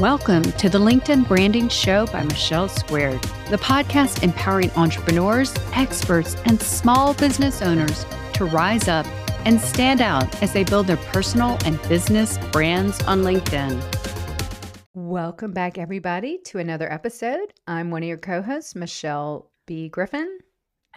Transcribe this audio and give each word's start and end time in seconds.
Welcome 0.00 0.44
to 0.52 0.68
the 0.68 0.78
LinkedIn 0.78 1.26
Branding 1.26 1.68
Show 1.68 2.06
by 2.06 2.22
Michelle 2.22 2.68
Squared, 2.68 3.20
the 3.50 3.56
podcast 3.56 4.22
empowering 4.22 4.70
entrepreneurs, 4.76 5.52
experts, 5.72 6.36
and 6.44 6.62
small 6.62 7.14
business 7.14 7.60
owners 7.62 8.06
to 8.34 8.44
rise 8.44 8.86
up 8.86 9.06
and 9.44 9.60
stand 9.60 10.00
out 10.00 10.40
as 10.40 10.52
they 10.52 10.62
build 10.62 10.86
their 10.86 10.98
personal 10.98 11.58
and 11.64 11.82
business 11.88 12.38
brands 12.52 13.02
on 13.02 13.22
LinkedIn. 13.22 13.82
Welcome 14.94 15.50
back, 15.50 15.78
everybody, 15.78 16.38
to 16.44 16.60
another 16.60 16.92
episode. 16.92 17.52
I'm 17.66 17.90
one 17.90 18.04
of 18.04 18.08
your 18.08 18.18
co 18.18 18.40
hosts, 18.40 18.76
Michelle 18.76 19.50
B. 19.66 19.88
Griffin. 19.88 20.38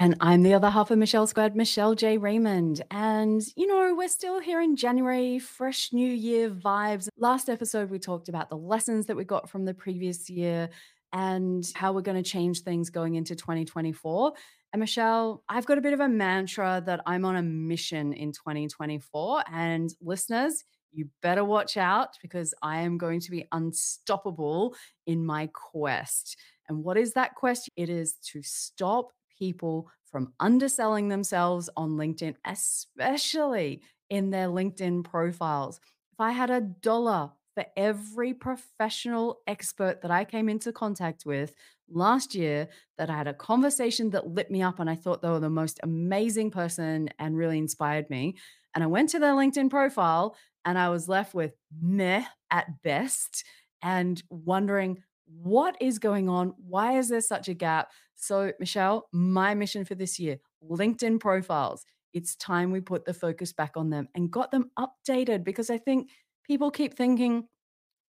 And 0.01 0.15
I'm 0.19 0.41
the 0.41 0.55
other 0.55 0.71
half 0.71 0.89
of 0.89 0.97
Michelle 0.97 1.27
Squared, 1.27 1.55
Michelle 1.55 1.93
J. 1.93 2.17
Raymond. 2.17 2.81
And, 2.89 3.39
you 3.55 3.67
know, 3.67 3.93
we're 3.95 4.07
still 4.07 4.39
here 4.39 4.59
in 4.59 4.75
January, 4.75 5.37
fresh 5.37 5.93
new 5.93 6.11
year 6.11 6.49
vibes. 6.49 7.07
Last 7.19 7.49
episode, 7.49 7.91
we 7.91 7.99
talked 7.99 8.27
about 8.27 8.49
the 8.49 8.57
lessons 8.57 9.05
that 9.05 9.15
we 9.15 9.25
got 9.25 9.47
from 9.47 9.63
the 9.63 9.75
previous 9.75 10.27
year 10.27 10.71
and 11.13 11.71
how 11.75 11.93
we're 11.93 12.01
going 12.01 12.17
to 12.17 12.27
change 12.27 12.61
things 12.61 12.89
going 12.89 13.13
into 13.13 13.35
2024. 13.35 14.33
And 14.73 14.79
Michelle, 14.79 15.43
I've 15.47 15.67
got 15.67 15.77
a 15.77 15.81
bit 15.81 15.93
of 15.93 15.99
a 15.99 16.09
mantra 16.09 16.81
that 16.87 17.01
I'm 17.05 17.23
on 17.23 17.35
a 17.35 17.43
mission 17.43 18.11
in 18.11 18.31
2024. 18.31 19.43
And 19.53 19.93
listeners, 20.01 20.63
you 20.91 21.09
better 21.21 21.43
watch 21.43 21.77
out 21.77 22.17
because 22.23 22.55
I 22.63 22.79
am 22.79 22.97
going 22.97 23.19
to 23.19 23.29
be 23.29 23.47
unstoppable 23.51 24.75
in 25.05 25.23
my 25.23 25.47
quest. 25.53 26.37
And 26.67 26.83
what 26.83 26.97
is 26.97 27.13
that 27.13 27.35
quest? 27.35 27.69
It 27.75 27.89
is 27.89 28.13
to 28.31 28.41
stop 28.41 29.11
people 29.41 29.89
from 30.05 30.31
underselling 30.39 31.09
themselves 31.09 31.67
on 31.75 31.97
LinkedIn, 31.97 32.35
especially 32.45 33.81
in 34.07 34.29
their 34.29 34.47
LinkedIn 34.47 35.03
profiles. 35.03 35.79
If 36.13 36.19
I 36.19 36.29
had 36.29 36.51
a 36.51 36.61
dollar 36.61 37.31
for 37.55 37.65
every 37.75 38.35
professional 38.35 39.39
expert 39.47 40.03
that 40.03 40.11
I 40.11 40.25
came 40.25 40.47
into 40.47 40.71
contact 40.71 41.25
with 41.25 41.55
last 41.89 42.35
year 42.35 42.69
that 42.99 43.09
I 43.09 43.17
had 43.17 43.27
a 43.27 43.33
conversation 43.33 44.11
that 44.11 44.27
lit 44.27 44.51
me 44.51 44.61
up 44.61 44.79
and 44.79 44.87
I 44.87 44.95
thought 44.95 45.23
they 45.23 45.29
were 45.29 45.39
the 45.39 45.49
most 45.49 45.79
amazing 45.81 46.51
person 46.51 47.09
and 47.17 47.35
really 47.35 47.57
inspired 47.57 48.07
me. 48.11 48.37
And 48.75 48.83
I 48.83 48.87
went 48.87 49.09
to 49.09 49.19
their 49.19 49.33
LinkedIn 49.33 49.71
profile 49.71 50.35
and 50.65 50.77
I 50.77 50.89
was 50.89 51.09
left 51.09 51.33
with 51.33 51.55
meh 51.81 52.25
at 52.51 52.83
best 52.83 53.43
and 53.81 54.21
wondering 54.29 55.01
what 55.25 55.77
is 55.79 55.99
going 55.99 56.29
on? 56.29 56.53
Why 56.67 56.97
is 56.97 57.09
there 57.09 57.21
such 57.21 57.47
a 57.47 57.53
gap? 57.53 57.91
So, 58.21 58.51
Michelle, 58.59 59.07
my 59.11 59.53
mission 59.55 59.83
for 59.85 59.95
this 59.95 60.19
year 60.19 60.37
LinkedIn 60.69 61.19
profiles. 61.19 61.85
It's 62.13 62.35
time 62.35 62.71
we 62.71 62.81
put 62.81 63.05
the 63.05 63.13
focus 63.13 63.53
back 63.53 63.71
on 63.75 63.89
them 63.89 64.07
and 64.15 64.29
got 64.31 64.51
them 64.51 64.69
updated 64.77 65.43
because 65.43 65.69
I 65.69 65.77
think 65.77 66.09
people 66.45 66.69
keep 66.69 66.95
thinking, 66.95 67.47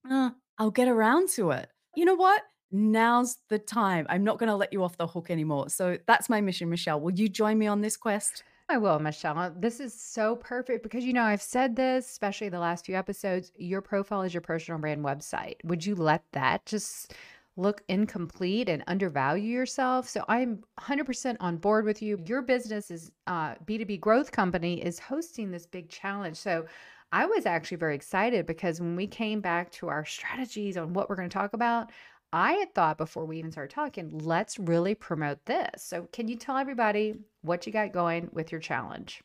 oh, 0.08 0.32
I'll 0.58 0.70
get 0.70 0.88
around 0.88 1.28
to 1.30 1.52
it. 1.52 1.68
You 1.96 2.04
know 2.04 2.14
what? 2.14 2.42
Now's 2.70 3.38
the 3.48 3.58
time. 3.58 4.06
I'm 4.08 4.24
not 4.24 4.38
going 4.38 4.48
to 4.48 4.56
let 4.56 4.72
you 4.72 4.82
off 4.82 4.96
the 4.96 5.06
hook 5.06 5.30
anymore. 5.30 5.68
So 5.68 5.98
that's 6.06 6.28
my 6.28 6.40
mission, 6.40 6.68
Michelle. 6.68 7.00
Will 7.00 7.12
you 7.12 7.28
join 7.28 7.58
me 7.58 7.66
on 7.66 7.80
this 7.80 7.96
quest? 7.96 8.42
I 8.68 8.78
will, 8.78 8.98
Michelle. 8.98 9.38
Uh, 9.38 9.50
this 9.56 9.80
is 9.80 9.98
so 9.98 10.36
perfect 10.36 10.82
because, 10.82 11.04
you 11.04 11.12
know, 11.12 11.22
I've 11.22 11.42
said 11.42 11.76
this, 11.76 12.08
especially 12.08 12.48
the 12.48 12.58
last 12.58 12.86
few 12.86 12.96
episodes. 12.96 13.52
Your 13.56 13.82
profile 13.82 14.22
is 14.22 14.32
your 14.32 14.40
personal 14.40 14.80
brand 14.80 15.04
website. 15.04 15.56
Would 15.64 15.84
you 15.84 15.94
let 15.94 16.24
that 16.32 16.64
just 16.64 17.14
look 17.56 17.82
incomplete 17.88 18.68
and 18.68 18.82
undervalue 18.86 19.50
yourself? 19.50 20.08
So 20.08 20.24
I'm 20.28 20.62
100% 20.80 21.36
on 21.40 21.56
board 21.56 21.84
with 21.84 22.02
you. 22.02 22.18
Your 22.26 22.42
business 22.42 22.90
is 22.90 23.12
uh, 23.26 23.54
B2B 23.66 24.00
growth 24.00 24.32
company 24.32 24.82
is 24.82 24.98
hosting 24.98 25.50
this 25.50 25.66
big 25.66 25.88
challenge. 25.88 26.36
So 26.36 26.66
I 27.12 27.26
was 27.26 27.44
actually 27.44 27.76
very 27.76 27.94
excited 27.94 28.46
because 28.46 28.80
when 28.80 28.96
we 28.96 29.06
came 29.06 29.40
back 29.40 29.70
to 29.72 29.88
our 29.88 30.04
strategies 30.04 30.76
on 30.76 30.94
what 30.94 31.10
we're 31.10 31.16
going 31.16 31.28
to 31.28 31.34
talk 31.34 31.52
about, 31.52 31.90
I 32.32 32.52
had 32.52 32.74
thought 32.74 32.96
before 32.96 33.26
we 33.26 33.38
even 33.38 33.52
started 33.52 33.74
talking, 33.74 34.18
let's 34.18 34.58
really 34.58 34.94
promote 34.94 35.44
this. 35.44 35.82
So, 35.82 36.08
can 36.12 36.28
you 36.28 36.36
tell 36.36 36.56
everybody 36.56 37.16
what 37.42 37.66
you 37.66 37.72
got 37.72 37.92
going 37.92 38.30
with 38.32 38.50
your 38.50 38.60
challenge? 38.60 39.22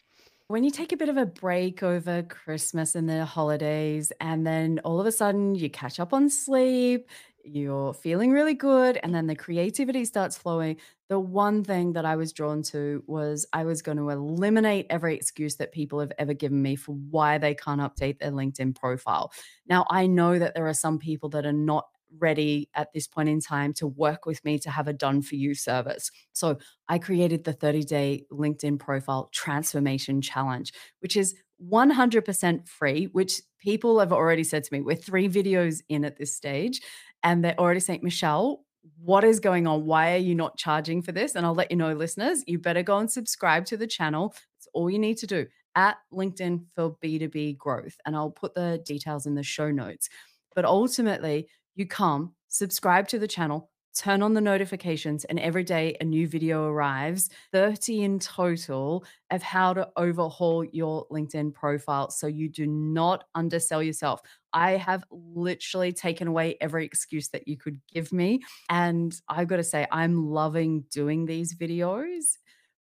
When 0.50 0.64
you 0.64 0.72
take 0.72 0.92
a 0.92 0.98
bit 0.98 1.10
of 1.10 1.18
a 1.18 1.26
break 1.26 1.84
over 1.84 2.24
Christmas 2.24 2.96
and 2.96 3.10
the 3.10 3.26
holidays, 3.26 4.12
and 4.20 4.46
then 4.46 4.80
all 4.84 5.00
of 5.00 5.06
a 5.06 5.12
sudden 5.12 5.56
you 5.56 5.70
catch 5.70 6.00
up 6.00 6.14
on 6.14 6.30
sleep, 6.30 7.08
you're 7.48 7.94
feeling 7.94 8.32
really 8.32 8.54
good, 8.54 9.00
and 9.04 9.14
then 9.14 9.28
the 9.28 9.36
creativity 9.36 10.06
starts 10.06 10.38
flowing. 10.38 10.78
The 11.10 11.20
one 11.20 11.64
thing 11.64 11.94
that 11.94 12.06
I 12.06 12.16
was 12.16 12.34
drawn 12.34 12.62
to 12.64 13.04
was 13.08 13.46
I 13.54 13.64
was 13.64 13.82
going 13.82 13.98
to 13.98 14.10
eliminate 14.10 14.88
every 14.90 15.16
excuse 15.16 15.56
that 15.56 15.72
people 15.72 16.00
have 16.00 16.12
ever 16.18 16.34
given 16.34 16.62
me 16.62 16.76
for 16.76 16.94
why 16.94 17.38
they 17.38 17.56
can't 17.56 17.82
update 17.82 18.20
their 18.20 18.32
LinkedIn 18.32 18.76
profile. 18.76 19.32
Now, 19.68 19.86
I 19.90 20.08
know 20.08 20.38
that 20.40 20.54
there 20.56 20.68
are 20.68 20.74
some 20.74 21.00
people 21.00 21.30
that 21.30 21.46
are 21.46 21.54
not 21.54 21.86
ready 22.20 22.70
at 22.74 22.94
this 22.94 23.08
point 23.08 23.30
in 23.30 23.42
time 23.42 23.74
to 23.74 23.88
work 23.88 24.26
with 24.26 24.44
me 24.46 24.58
to 24.60 24.70
have 24.70 24.88
a 24.88 24.94
done 24.94 25.22
for 25.22 25.36
you 25.36 25.54
service. 25.54 26.12
So 26.34 26.58
I 26.88 27.00
created 27.00 27.44
the 27.44 27.54
30 27.54 27.84
day 27.84 28.26
LinkedIn 28.32 28.80
profile 28.80 29.30
transformation 29.34 30.22
challenge, 30.22 30.74
which 31.00 31.18
is 31.18 31.36
100% 31.64 32.68
free, 32.68 33.06
which 33.06 33.42
people 33.60 34.00
have 34.00 34.14
already 34.14 34.44
said 34.44 34.64
to 34.64 34.74
me, 34.74 34.82
we're 34.82 34.96
three 34.96 35.28
videos 35.28 35.82
in 35.90 36.06
at 36.06 36.18
this 36.18 36.36
stage, 36.36 36.82
and 37.24 37.44
they're 37.44 37.60
already 37.60 37.80
saying, 37.80 38.02
Michelle, 38.04 38.64
what 39.02 39.24
is 39.24 39.40
going 39.40 39.68
on? 39.68 39.86
Why 39.86 40.14
are 40.14 40.18
you 40.18 40.36
not 40.36 40.58
charging 40.58 41.02
for 41.02 41.12
this? 41.12 41.36
And 41.36 41.46
I'll 41.46 41.56
let 41.56 41.72
you 41.72 41.78
know, 41.78 41.94
listeners, 41.94 42.44
you 42.48 42.60
better 42.60 42.84
go 42.84 42.98
and 42.98 43.12
subscribe 43.12 43.66
to 43.66 43.78
the 43.78 43.88
channel. 43.88 44.34
It's 44.58 44.68
all 44.74 44.90
you 44.90 45.00
need 45.00 45.18
to 45.18 45.28
do 45.28 45.46
at 45.76 45.98
LinkedIn 46.12 46.66
for 46.76 46.96
B2B 47.04 47.58
growth. 47.58 47.96
And 48.06 48.16
I'll 48.16 48.32
put 48.32 48.56
the 48.56 48.82
details 48.86 49.26
in 49.26 49.36
the 49.36 49.44
show 49.44 49.72
notes. 49.72 50.10
But 50.56 50.66
ultimately, 50.66 51.48
you 51.76 51.86
come, 51.86 52.34
subscribe 52.48 53.08
to 53.10 53.20
the 53.20 53.28
channel, 53.28 53.70
turn 53.98 54.22
on 54.22 54.34
the 54.34 54.42
notifications, 54.42 55.26
and 55.26 55.40
every 55.40 55.64
day 55.64 55.98
a 56.00 56.04
new 56.04 56.28
video 56.28 56.66
arrives 56.66 57.30
30 57.52 58.04
in 58.04 58.20
total 58.20 59.04
of 59.32 59.42
how 59.44 59.74
to 59.74 59.90
overhaul 59.98 60.64
your 60.64 61.08
LinkedIn 61.08 61.54
profile 61.54 62.10
so 62.10 62.28
you 62.28 62.48
do 62.50 62.68
not 62.68 63.26
undersell 63.36 63.82
yourself. 63.82 64.22
I 64.54 64.72
have 64.72 65.04
literally 65.12 65.92
taken 65.92 66.28
away 66.28 66.58
every 66.62 66.86
excuse 66.86 67.28
that 67.30 67.48
you 67.48 67.58
could 67.58 67.80
give 67.94 68.14
me. 68.14 68.42
And 68.70 69.20
I've 69.28 69.48
got 69.48 69.58
to 69.58 69.64
say, 69.64 69.86
I'm 69.92 70.30
loving 70.30 70.86
doing 70.90 71.26
these 71.26 71.56
videos. 71.56 72.38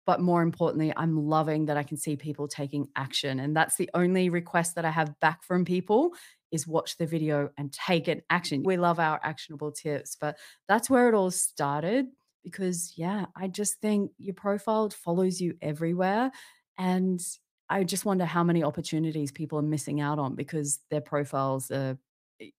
But 0.07 0.21
more 0.21 0.43
importantly, 0.43 0.93
I'm 0.97 1.17
loving 1.17 1.67
that 1.67 1.77
I 1.77 1.83
can 1.83 1.97
see 1.97 2.17
people 2.17 2.47
taking 2.47 2.89
action. 2.97 3.41
And 3.41 3.57
that's 3.57 3.77
the 3.77 3.91
only 3.95 4.29
request 4.29 4.75
that 4.75 4.85
I 4.85 4.91
have 4.91 5.19
back 5.21 5.43
from 5.43 5.65
people 5.65 6.13
is 6.53 6.67
watch 6.67 6.97
the 6.99 7.07
video 7.07 7.51
and 7.57 7.73
take 7.73 8.07
an 8.07 8.23
action. 8.31 8.63
We 8.65 8.77
love 8.77 8.99
our 9.01 9.19
actionable 9.23 9.73
tips, 9.73 10.17
but 10.21 10.37
that's 10.69 10.89
where 10.91 11.09
it 11.09 11.15
all 11.15 11.31
started 11.31 12.07
because, 12.43 12.93
yeah, 12.97 13.27
I 13.35 13.49
just 13.49 13.81
think 13.81 14.13
your 14.19 14.35
profile 14.35 14.91
follows 14.91 15.41
you 15.41 15.55
everywhere. 15.63 16.31
And 16.79 17.21
I 17.71 17.85
just 17.85 18.05
wonder 18.05 18.27
how 18.27 18.45
many 18.45 18.63
opportunities 18.63 19.33
people 19.33 19.59
are 19.59 19.63
missing 19.63 20.01
out 20.01 20.19
on 20.19 20.35
because 20.35 20.81
their 20.91 21.01
profiles 21.01 21.71
are 21.71 21.99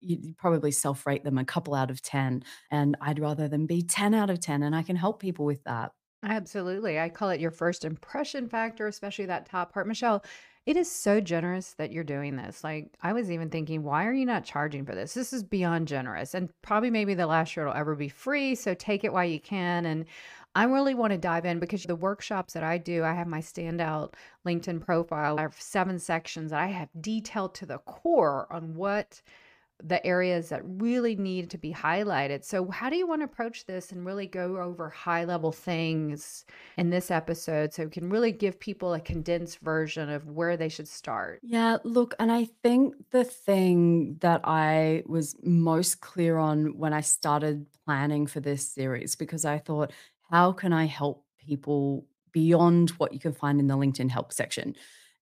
you 0.00 0.34
probably 0.38 0.70
self 0.70 1.06
rate 1.06 1.24
them 1.24 1.38
a 1.38 1.44
couple 1.44 1.74
out 1.74 1.90
of 1.90 2.02
10. 2.02 2.42
And 2.70 2.96
I'd 3.00 3.18
rather 3.18 3.48
them 3.48 3.66
be 3.66 3.82
10 3.82 4.14
out 4.14 4.30
of 4.30 4.40
10. 4.40 4.62
And 4.62 4.74
I 4.74 4.82
can 4.82 4.96
help 4.96 5.20
people 5.20 5.44
with 5.44 5.62
that. 5.64 5.92
Absolutely. 6.26 6.98
I 6.98 7.08
call 7.08 7.30
it 7.30 7.40
your 7.40 7.52
first 7.52 7.84
impression 7.84 8.48
factor, 8.48 8.88
especially 8.88 9.26
that 9.26 9.46
top 9.46 9.72
part. 9.72 9.86
Michelle, 9.86 10.24
it 10.66 10.76
is 10.76 10.90
so 10.90 11.20
generous 11.20 11.74
that 11.74 11.92
you're 11.92 12.02
doing 12.02 12.34
this. 12.34 12.64
Like, 12.64 12.88
I 13.00 13.12
was 13.12 13.30
even 13.30 13.48
thinking, 13.48 13.84
why 13.84 14.06
are 14.06 14.12
you 14.12 14.26
not 14.26 14.44
charging 14.44 14.84
for 14.84 14.96
this? 14.96 15.14
This 15.14 15.32
is 15.32 15.44
beyond 15.44 15.86
generous. 15.86 16.34
And 16.34 16.50
probably 16.62 16.90
maybe 16.90 17.14
the 17.14 17.28
last 17.28 17.56
year 17.56 17.66
it'll 17.66 17.78
ever 17.78 17.94
be 17.94 18.08
free. 18.08 18.56
So 18.56 18.74
take 18.74 19.04
it 19.04 19.12
while 19.12 19.24
you 19.24 19.38
can. 19.38 19.86
And 19.86 20.04
I 20.56 20.64
really 20.64 20.94
want 20.94 21.12
to 21.12 21.18
dive 21.18 21.44
in 21.44 21.60
because 21.60 21.84
the 21.84 21.94
workshops 21.94 22.54
that 22.54 22.64
I 22.64 22.78
do, 22.78 23.04
I 23.04 23.12
have 23.12 23.28
my 23.28 23.40
standout 23.40 24.14
LinkedIn 24.44 24.84
profile. 24.84 25.38
I 25.38 25.42
have 25.42 25.60
seven 25.60 26.00
sections 26.00 26.50
that 26.50 26.60
I 26.60 26.66
have 26.66 26.88
detailed 27.00 27.54
to 27.56 27.66
the 27.66 27.78
core 27.78 28.48
on 28.50 28.74
what 28.74 29.22
the 29.82 30.04
areas 30.06 30.48
that 30.48 30.62
really 30.64 31.16
need 31.16 31.50
to 31.50 31.58
be 31.58 31.72
highlighted. 31.72 32.44
So, 32.44 32.70
how 32.70 32.90
do 32.90 32.96
you 32.96 33.06
want 33.06 33.20
to 33.20 33.26
approach 33.26 33.66
this 33.66 33.92
and 33.92 34.06
really 34.06 34.26
go 34.26 34.58
over 34.58 34.88
high 34.88 35.24
level 35.24 35.52
things 35.52 36.44
in 36.76 36.90
this 36.90 37.10
episode 37.10 37.72
so 37.72 37.84
we 37.84 37.90
can 37.90 38.08
really 38.08 38.32
give 38.32 38.58
people 38.58 38.94
a 38.94 39.00
condensed 39.00 39.58
version 39.60 40.08
of 40.08 40.26
where 40.28 40.56
they 40.56 40.68
should 40.68 40.88
start? 40.88 41.40
Yeah, 41.42 41.76
look, 41.84 42.14
and 42.18 42.32
I 42.32 42.48
think 42.62 42.94
the 43.10 43.24
thing 43.24 44.16
that 44.20 44.40
I 44.44 45.02
was 45.06 45.36
most 45.42 46.00
clear 46.00 46.38
on 46.38 46.76
when 46.78 46.92
I 46.92 47.02
started 47.02 47.66
planning 47.84 48.26
for 48.26 48.40
this 48.40 48.68
series, 48.68 49.14
because 49.14 49.44
I 49.44 49.58
thought, 49.58 49.92
how 50.30 50.52
can 50.52 50.72
I 50.72 50.86
help 50.86 51.24
people 51.38 52.06
beyond 52.32 52.90
what 52.90 53.12
you 53.12 53.20
can 53.20 53.32
find 53.32 53.60
in 53.60 53.66
the 53.66 53.76
LinkedIn 53.76 54.10
help 54.10 54.32
section? 54.32 54.74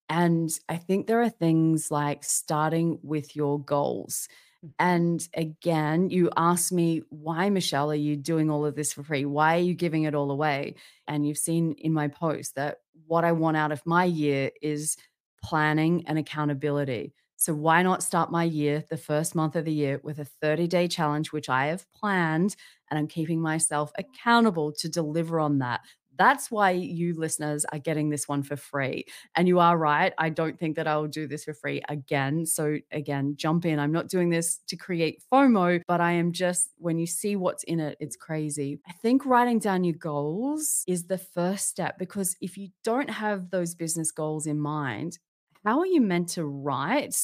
And 0.09 0.49
I 0.69 0.77
think 0.77 1.07
there 1.07 1.21
are 1.21 1.29
things 1.29 1.89
like 1.89 2.23
starting 2.23 2.99
with 3.01 3.35
your 3.35 3.59
goals. 3.59 4.27
Mm-hmm. 4.63 4.69
And 4.79 5.29
again, 5.35 6.09
you 6.09 6.29
ask 6.37 6.71
me, 6.71 7.03
why, 7.09 7.49
Michelle, 7.49 7.91
are 7.91 7.95
you 7.95 8.15
doing 8.15 8.49
all 8.49 8.65
of 8.65 8.75
this 8.75 8.93
for 8.93 9.03
free? 9.03 9.25
Why 9.25 9.55
are 9.55 9.61
you 9.61 9.73
giving 9.73 10.03
it 10.03 10.15
all 10.15 10.31
away? 10.31 10.75
And 11.07 11.27
you've 11.27 11.37
seen 11.37 11.73
in 11.77 11.93
my 11.93 12.07
post 12.07 12.55
that 12.55 12.77
what 13.07 13.23
I 13.23 13.31
want 13.31 13.57
out 13.57 13.71
of 13.71 13.85
my 13.85 14.05
year 14.05 14.51
is 14.61 14.97
planning 15.43 16.03
and 16.07 16.17
accountability. 16.17 17.13
So 17.37 17.53
why 17.53 17.83
not 17.83 18.01
start 18.01 18.31
my 18.31 18.43
year, 18.43 18.83
the 18.89 18.97
first 18.97 19.35
month 19.35 19.55
of 19.55 19.65
the 19.65 19.73
year, 19.73 19.99
with 20.03 20.19
a 20.19 20.25
30 20.25 20.67
day 20.67 20.87
challenge, 20.87 21.31
which 21.31 21.49
I 21.49 21.67
have 21.67 21.85
planned, 21.91 22.55
and 22.89 22.97
I'm 22.97 23.07
keeping 23.07 23.41
myself 23.41 23.91
accountable 23.97 24.71
to 24.73 24.89
deliver 24.89 25.39
on 25.39 25.59
that. 25.59 25.81
That's 26.17 26.49
why 26.49 26.71
you 26.71 27.13
listeners 27.13 27.65
are 27.71 27.79
getting 27.79 28.09
this 28.09 28.27
one 28.27 28.43
for 28.43 28.55
free. 28.55 29.05
And 29.35 29.47
you 29.47 29.59
are 29.59 29.77
right. 29.77 30.13
I 30.17 30.29
don't 30.29 30.59
think 30.59 30.75
that 30.75 30.87
I 30.87 30.97
will 30.97 31.07
do 31.07 31.27
this 31.27 31.43
for 31.43 31.53
free 31.53 31.81
again. 31.89 32.45
So, 32.45 32.77
again, 32.91 33.35
jump 33.37 33.65
in. 33.65 33.79
I'm 33.79 33.91
not 33.91 34.07
doing 34.07 34.29
this 34.29 34.59
to 34.67 34.75
create 34.75 35.23
FOMO, 35.31 35.81
but 35.87 36.01
I 36.01 36.13
am 36.13 36.31
just, 36.31 36.69
when 36.77 36.97
you 36.97 37.07
see 37.07 37.35
what's 37.35 37.63
in 37.63 37.79
it, 37.79 37.97
it's 37.99 38.15
crazy. 38.15 38.79
I 38.87 38.93
think 38.93 39.25
writing 39.25 39.59
down 39.59 39.83
your 39.83 39.95
goals 39.95 40.83
is 40.87 41.05
the 41.05 41.17
first 41.17 41.67
step 41.67 41.97
because 41.97 42.35
if 42.41 42.57
you 42.57 42.69
don't 42.83 43.09
have 43.09 43.49
those 43.49 43.75
business 43.75 44.11
goals 44.11 44.47
in 44.47 44.59
mind, 44.59 45.19
how 45.65 45.79
are 45.79 45.85
you 45.85 46.01
meant 46.01 46.29
to 46.29 46.45
write 46.45 47.15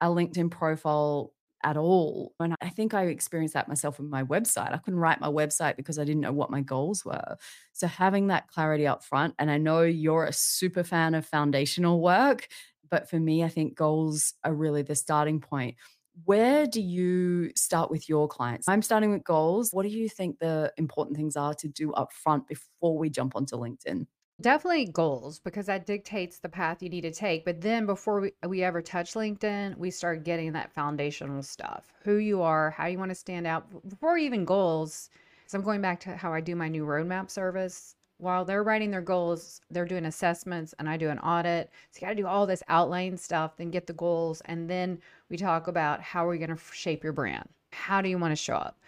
a 0.00 0.06
LinkedIn 0.06 0.50
profile 0.50 1.32
at 1.64 1.76
all. 1.76 2.34
And 2.40 2.54
I 2.60 2.68
think 2.68 2.94
I 2.94 3.04
experienced 3.04 3.54
that 3.54 3.68
myself 3.68 3.98
with 3.98 4.08
my 4.08 4.22
website. 4.24 4.72
I 4.72 4.78
couldn't 4.78 5.00
write 5.00 5.20
my 5.20 5.28
website 5.28 5.76
because 5.76 5.98
I 5.98 6.04
didn't 6.04 6.22
know 6.22 6.32
what 6.32 6.50
my 6.50 6.60
goals 6.60 7.04
were. 7.04 7.36
So 7.72 7.86
having 7.86 8.28
that 8.28 8.48
clarity 8.48 8.86
up 8.86 9.04
front, 9.04 9.34
and 9.38 9.50
I 9.50 9.58
know 9.58 9.82
you're 9.82 10.24
a 10.24 10.32
super 10.32 10.84
fan 10.84 11.14
of 11.14 11.26
foundational 11.26 12.00
work, 12.00 12.48
but 12.90 13.08
for 13.10 13.18
me, 13.18 13.44
I 13.44 13.48
think 13.48 13.76
goals 13.76 14.34
are 14.44 14.54
really 14.54 14.82
the 14.82 14.94
starting 14.94 15.40
point. 15.40 15.76
Where 16.24 16.66
do 16.66 16.80
you 16.80 17.52
start 17.54 17.90
with 17.90 18.08
your 18.08 18.26
clients? 18.26 18.68
I'm 18.68 18.82
starting 18.82 19.12
with 19.12 19.24
goals. 19.24 19.70
What 19.72 19.84
do 19.84 19.88
you 19.88 20.08
think 20.08 20.38
the 20.38 20.72
important 20.76 21.16
things 21.16 21.36
are 21.36 21.54
to 21.54 21.68
do 21.68 21.92
up 21.92 22.12
front 22.12 22.48
before 22.48 22.98
we 22.98 23.08
jump 23.10 23.36
onto 23.36 23.56
LinkedIn? 23.56 24.06
Definitely 24.40 24.86
goals 24.86 25.40
because 25.40 25.66
that 25.66 25.84
dictates 25.84 26.38
the 26.38 26.48
path 26.48 26.80
you 26.80 26.88
need 26.88 27.00
to 27.00 27.10
take. 27.10 27.44
But 27.44 27.60
then 27.60 27.86
before 27.86 28.20
we, 28.20 28.32
we 28.46 28.62
ever 28.62 28.80
touch 28.80 29.14
LinkedIn, 29.14 29.76
we 29.76 29.90
start 29.90 30.22
getting 30.22 30.52
that 30.52 30.72
foundational 30.72 31.42
stuff 31.42 31.92
who 32.04 32.16
you 32.16 32.40
are, 32.40 32.70
how 32.70 32.86
you 32.86 32.98
want 32.98 33.10
to 33.10 33.16
stand 33.16 33.48
out. 33.48 33.66
Before 33.88 34.16
even 34.16 34.44
goals, 34.44 35.10
because 35.40 35.54
I'm 35.54 35.62
going 35.62 35.80
back 35.80 35.98
to 36.00 36.16
how 36.16 36.32
I 36.32 36.40
do 36.40 36.54
my 36.54 36.68
new 36.68 36.84
roadmap 36.84 37.30
service. 37.32 37.96
While 38.18 38.44
they're 38.44 38.62
writing 38.62 38.92
their 38.92 39.00
goals, 39.00 39.60
they're 39.70 39.84
doing 39.84 40.04
assessments 40.04 40.72
and 40.78 40.88
I 40.88 40.96
do 40.96 41.08
an 41.08 41.18
audit. 41.18 41.72
So 41.90 41.98
you 41.98 42.06
got 42.06 42.10
to 42.10 42.22
do 42.22 42.26
all 42.28 42.46
this 42.46 42.62
outline 42.68 43.16
stuff, 43.16 43.56
then 43.56 43.70
get 43.70 43.88
the 43.88 43.92
goals. 43.92 44.40
And 44.44 44.70
then 44.70 45.00
we 45.30 45.36
talk 45.36 45.66
about 45.66 46.00
how 46.00 46.24
are 46.24 46.30
we 46.30 46.38
going 46.38 46.54
to 46.54 46.62
shape 46.72 47.02
your 47.02 47.12
brand? 47.12 47.48
How 47.72 48.00
do 48.00 48.08
you 48.08 48.18
want 48.18 48.32
to 48.32 48.36
show 48.36 48.54
up? 48.54 48.78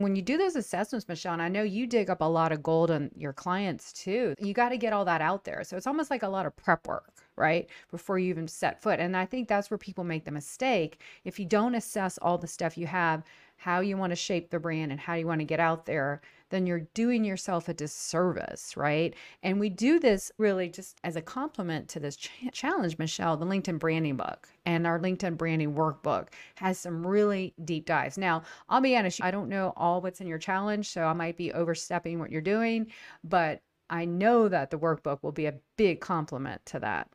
When 0.00 0.16
you 0.16 0.22
do 0.22 0.38
those 0.38 0.56
assessments, 0.56 1.06
Michelle, 1.06 1.34
and 1.34 1.42
I 1.42 1.48
know 1.50 1.62
you 1.62 1.86
dig 1.86 2.08
up 2.08 2.22
a 2.22 2.24
lot 2.24 2.52
of 2.52 2.62
gold 2.62 2.90
on 2.90 3.10
your 3.14 3.34
clients 3.34 3.92
too, 3.92 4.34
you 4.38 4.54
got 4.54 4.70
to 4.70 4.78
get 4.78 4.94
all 4.94 5.04
that 5.04 5.20
out 5.20 5.44
there. 5.44 5.62
So 5.62 5.76
it's 5.76 5.86
almost 5.86 6.10
like 6.10 6.22
a 6.22 6.28
lot 6.28 6.46
of 6.46 6.56
prep 6.56 6.88
work, 6.88 7.12
right? 7.36 7.68
Before 7.90 8.18
you 8.18 8.30
even 8.30 8.48
set 8.48 8.80
foot. 8.80 8.98
And 8.98 9.14
I 9.14 9.26
think 9.26 9.46
that's 9.46 9.70
where 9.70 9.76
people 9.76 10.02
make 10.02 10.24
the 10.24 10.30
mistake. 10.30 11.02
If 11.24 11.38
you 11.38 11.44
don't 11.44 11.74
assess 11.74 12.16
all 12.16 12.38
the 12.38 12.46
stuff 12.46 12.78
you 12.78 12.86
have, 12.86 13.22
how 13.60 13.80
you 13.80 13.94
want 13.94 14.10
to 14.10 14.16
shape 14.16 14.48
the 14.48 14.58
brand 14.58 14.90
and 14.90 14.98
how 14.98 15.12
you 15.12 15.26
want 15.26 15.38
to 15.38 15.44
get 15.44 15.60
out 15.60 15.84
there, 15.84 16.22
then 16.48 16.66
you're 16.66 16.88
doing 16.94 17.26
yourself 17.26 17.68
a 17.68 17.74
disservice, 17.74 18.74
right? 18.74 19.14
And 19.42 19.60
we 19.60 19.68
do 19.68 20.00
this 20.00 20.32
really 20.38 20.70
just 20.70 20.96
as 21.04 21.14
a 21.14 21.20
compliment 21.20 21.86
to 21.90 22.00
this 22.00 22.16
ch- 22.16 22.30
challenge, 22.52 22.96
Michelle. 22.96 23.36
The 23.36 23.44
LinkedIn 23.44 23.78
branding 23.78 24.16
book 24.16 24.48
and 24.64 24.86
our 24.86 24.98
LinkedIn 24.98 25.36
branding 25.36 25.74
workbook 25.74 26.28
has 26.54 26.78
some 26.78 27.06
really 27.06 27.52
deep 27.62 27.84
dives. 27.84 28.16
Now, 28.16 28.44
I'll 28.70 28.80
be 28.80 28.96
honest, 28.96 29.22
I 29.22 29.30
don't 29.30 29.50
know 29.50 29.74
all 29.76 30.00
what's 30.00 30.22
in 30.22 30.26
your 30.26 30.38
challenge, 30.38 30.88
so 30.88 31.04
I 31.04 31.12
might 31.12 31.36
be 31.36 31.52
overstepping 31.52 32.18
what 32.18 32.32
you're 32.32 32.40
doing, 32.40 32.86
but 33.22 33.60
I 33.90 34.06
know 34.06 34.48
that 34.48 34.70
the 34.70 34.78
workbook 34.78 35.22
will 35.22 35.32
be 35.32 35.44
a 35.44 35.58
big 35.76 36.00
compliment 36.00 36.64
to 36.66 36.80
that. 36.80 37.10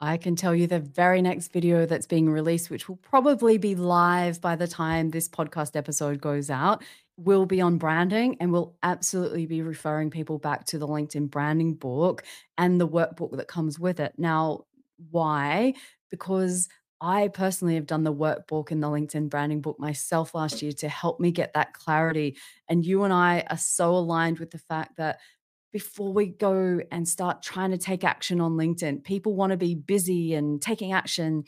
I 0.00 0.18
can 0.18 0.36
tell 0.36 0.54
you 0.54 0.66
the 0.66 0.80
very 0.80 1.22
next 1.22 1.52
video 1.52 1.86
that's 1.86 2.06
being 2.06 2.28
released, 2.28 2.68
which 2.68 2.88
will 2.88 2.96
probably 2.96 3.56
be 3.56 3.74
live 3.74 4.40
by 4.40 4.54
the 4.54 4.66
time 4.66 5.10
this 5.10 5.28
podcast 5.28 5.74
episode 5.74 6.20
goes 6.20 6.50
out, 6.50 6.84
will 7.16 7.46
be 7.46 7.62
on 7.62 7.78
branding 7.78 8.36
and 8.40 8.52
will 8.52 8.76
absolutely 8.82 9.46
be 9.46 9.62
referring 9.62 10.10
people 10.10 10.38
back 10.38 10.66
to 10.66 10.78
the 10.78 10.86
LinkedIn 10.86 11.30
branding 11.30 11.74
book 11.74 12.24
and 12.58 12.78
the 12.78 12.86
workbook 12.86 13.36
that 13.38 13.48
comes 13.48 13.78
with 13.78 13.98
it. 13.98 14.12
Now, 14.18 14.66
why? 15.10 15.72
Because 16.10 16.68
I 17.00 17.28
personally 17.28 17.74
have 17.74 17.86
done 17.86 18.04
the 18.04 18.12
workbook 18.12 18.70
and 18.70 18.82
the 18.82 18.88
LinkedIn 18.88 19.30
branding 19.30 19.60
book 19.62 19.78
myself 19.78 20.34
last 20.34 20.62
year 20.62 20.72
to 20.72 20.88
help 20.88 21.20
me 21.20 21.30
get 21.30 21.54
that 21.54 21.72
clarity. 21.72 22.36
And 22.68 22.84
you 22.84 23.04
and 23.04 23.12
I 23.12 23.44
are 23.50 23.58
so 23.58 23.94
aligned 23.94 24.38
with 24.38 24.50
the 24.50 24.58
fact 24.58 24.96
that 24.96 25.20
before 25.72 26.12
we 26.12 26.26
go 26.26 26.80
and 26.90 27.08
start 27.08 27.42
trying 27.42 27.70
to 27.70 27.78
take 27.78 28.04
action 28.04 28.40
on 28.40 28.52
LinkedIn, 28.52 29.04
people 29.04 29.34
want 29.34 29.50
to 29.50 29.56
be 29.56 29.74
busy 29.74 30.34
and 30.34 30.60
taking 30.60 30.92
action. 30.92 31.44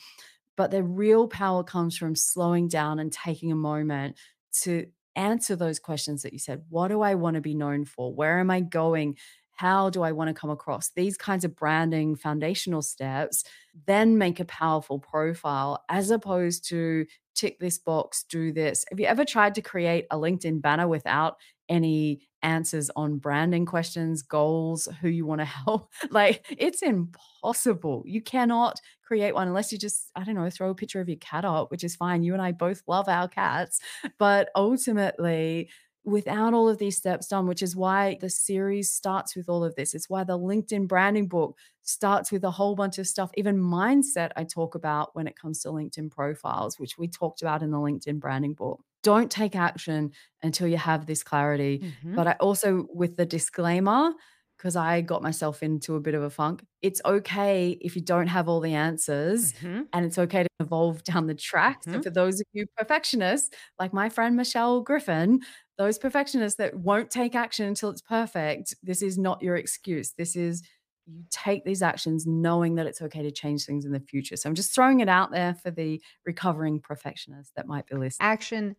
But 0.57 0.71
their 0.71 0.83
real 0.83 1.29
power 1.29 1.63
comes 1.63 1.97
from 1.97 2.15
slowing 2.15 2.69
down 2.69 2.99
and 2.99 3.13
taking 3.13 3.53
a 3.53 3.57
moment 3.57 4.17
to 4.63 4.87
answer 5.17 5.57
those 5.57 5.79
questions 5.79 6.23
that 6.23 6.33
you 6.33 6.39
said. 6.39 6.63
What 6.69 6.89
do 6.89 7.01
I 7.01 7.15
want 7.15 7.35
to 7.35 7.41
be 7.41 7.55
known 7.55 7.85
for? 7.85 8.13
Where 8.13 8.39
am 8.39 8.51
I 8.51 8.61
going? 8.61 9.17
How 9.53 9.91
do 9.91 10.03
I 10.03 10.13
want 10.13 10.29
to 10.29 10.41
come 10.41 10.51
across? 10.51 10.91
These 10.91 11.17
kinds 11.17 11.45
of 11.45 11.57
branding 11.57 12.15
foundational 12.15 12.83
steps 12.83 13.43
then 13.87 14.17
make 14.17 14.39
a 14.39 14.45
powerful 14.45 15.01
profile 15.01 15.85
as 15.89 16.11
opposed 16.11 16.69
to 16.69 17.07
tick 17.35 17.59
this 17.59 17.79
box, 17.79 18.25
do 18.25 18.53
this. 18.53 18.85
Have 18.91 19.01
you 19.01 19.07
ever 19.07 19.25
tried 19.25 19.57
to 19.57 19.63
create 19.63 20.07
a 20.11 20.17
LinkedIn 20.17 20.63
banner 20.63 20.87
without 20.87 21.39
any 21.69 22.28
answers 22.43 22.91
on 22.97 23.19
branding 23.19 23.67
questions, 23.67 24.23
goals, 24.23 24.89
who 25.01 25.09
you 25.09 25.27
want 25.27 25.41
to 25.41 25.45
help. 25.45 25.91
Like 26.11 26.47
it's 26.51 26.83
impossible. 26.83 28.03
You 28.07 28.21
cannot 28.23 28.81
create 29.03 29.35
one 29.35 29.49
unless 29.49 29.73
you 29.73 29.79
just, 29.79 30.11
I 30.17 30.25
don't 30.25 30.35
know, 30.35 30.49
throw 30.51 30.71
a 30.71 30.75
picture 30.75 31.01
of 31.01 31.09
your 31.09 31.19
cat 31.19 31.45
up, 31.45 31.71
which 31.71 31.85
is 31.85 31.97
fine. 31.97 32.23
You 32.23 32.33
and 32.33 32.43
I 32.43 32.53
both 32.53 32.83
love 32.87 33.09
our 33.09 33.29
cats. 33.29 33.81
But 34.19 34.51
ultimately, 34.57 35.71
without 36.05 36.55
all 36.55 36.69
of 36.69 36.79
these 36.79 36.97
steps 36.97 37.29
done, 37.29 37.47
which 37.47 37.63
is 37.63 37.77
why 37.77 38.17
the 38.21 38.31
series 38.31 38.91
starts 38.91 39.37
with 39.37 39.49
all 39.49 39.63
of 39.65 39.75
this. 39.75 39.95
It's 39.95 40.09
why 40.09 40.25
the 40.25 40.39
LinkedIn 40.39 40.89
branding 40.89 41.29
book 41.29 41.59
starts 41.83 42.33
with 42.33 42.45
a 42.45 42.51
whole 42.51 42.75
bunch 42.75 42.99
of 42.99 43.07
stuff, 43.07 43.31
even 43.37 43.59
mindset 43.59 44.31
I 44.37 44.45
talk 44.45 44.75
about 44.75 45.15
when 45.15 45.27
it 45.27 45.37
comes 45.39 45.61
to 45.63 45.69
LinkedIn 45.69 46.11
profiles, 46.11 46.79
which 46.79 46.97
we 46.99 47.09
talked 47.09 47.43
about 47.43 47.63
in 47.63 47.71
the 47.71 47.79
LinkedIn 47.79 48.21
branding 48.21 48.55
book. 48.55 48.83
Don't 49.03 49.31
take 49.31 49.57
action 49.57 50.13
until 50.43 50.67
you 50.67 50.77
have 50.77 51.07
this 51.07 51.23
clarity. 51.23 51.81
Mm-hmm. 51.81 52.15
But 52.15 52.27
I 52.27 52.33
also, 52.41 52.87
with 52.93 53.17
the 53.17 53.27
disclaimer, 53.27 54.13
because 54.59 54.75
I 54.75 55.03
got 55.03 55.23
myself 55.23 55.63
into 55.63 55.95
a 55.95 56.01
bit 56.01 56.15
of 56.15 56.23
a 56.23 56.31
funk. 56.31 56.65
It's 56.83 57.01
okay 57.05 57.79
if 57.81 57.95
you 57.95 58.03
don't 58.03 58.27
have 58.27 58.49
all 58.49 58.61
the 58.61 58.75
answers, 58.75 59.53
mm-hmm. 59.53 59.83
and 59.93 60.05
it's 60.05 60.19
okay 60.19 60.43
to 60.43 60.49
evolve 60.59 61.05
down 61.05 61.27
the 61.29 61.35
track. 61.35 61.83
Mm-hmm. 61.83 61.95
So, 61.95 62.03
for 62.03 62.11
those 62.11 62.41
of 62.41 62.47
you 62.53 62.67
perfectionists, 62.77 63.51
like 63.79 63.93
my 63.93 64.09
friend 64.09 64.37
Michelle 64.37 64.81
Griffin, 64.81 65.41
those 65.79 65.97
perfectionists 65.97 66.59
that 66.59 66.75
won't 66.77 67.11
take 67.11 67.37
action 67.37 67.67
until 67.67 67.91
it's 67.91 68.03
perfect, 68.03 68.75
this 68.83 69.01
is 69.01 69.17
not 69.17 69.43
your 69.43 69.57
excuse. 69.57 70.13
This 70.13 70.35
is 70.35 70.63
you 71.07 71.25
take 71.31 71.65
these 71.65 71.81
actions 71.81 72.27
knowing 72.27 72.75
that 72.75 72.87
it's 72.87 73.01
okay 73.01 73.23
to 73.23 73.31
change 73.31 73.65
things 73.65 73.87
in 73.87 73.93
the 73.93 74.01
future. 74.01 74.37
So 74.37 74.49
I'm 74.49 74.55
just 74.55 74.75
throwing 74.75 75.01
it 75.01 75.09
out 75.09 75.31
there 75.31 75.55
for 75.55 75.71
the 75.71 76.03
recovering 76.27 76.81
perfectionists 76.81 77.53
that 77.57 77.67
might 77.67 77.87
be 77.87 77.97
listening. 77.97 78.29
Action 78.29 78.77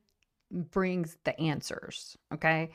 brings 0.51 1.17
the 1.23 1.39
answers. 1.39 2.17
Okay. 2.33 2.71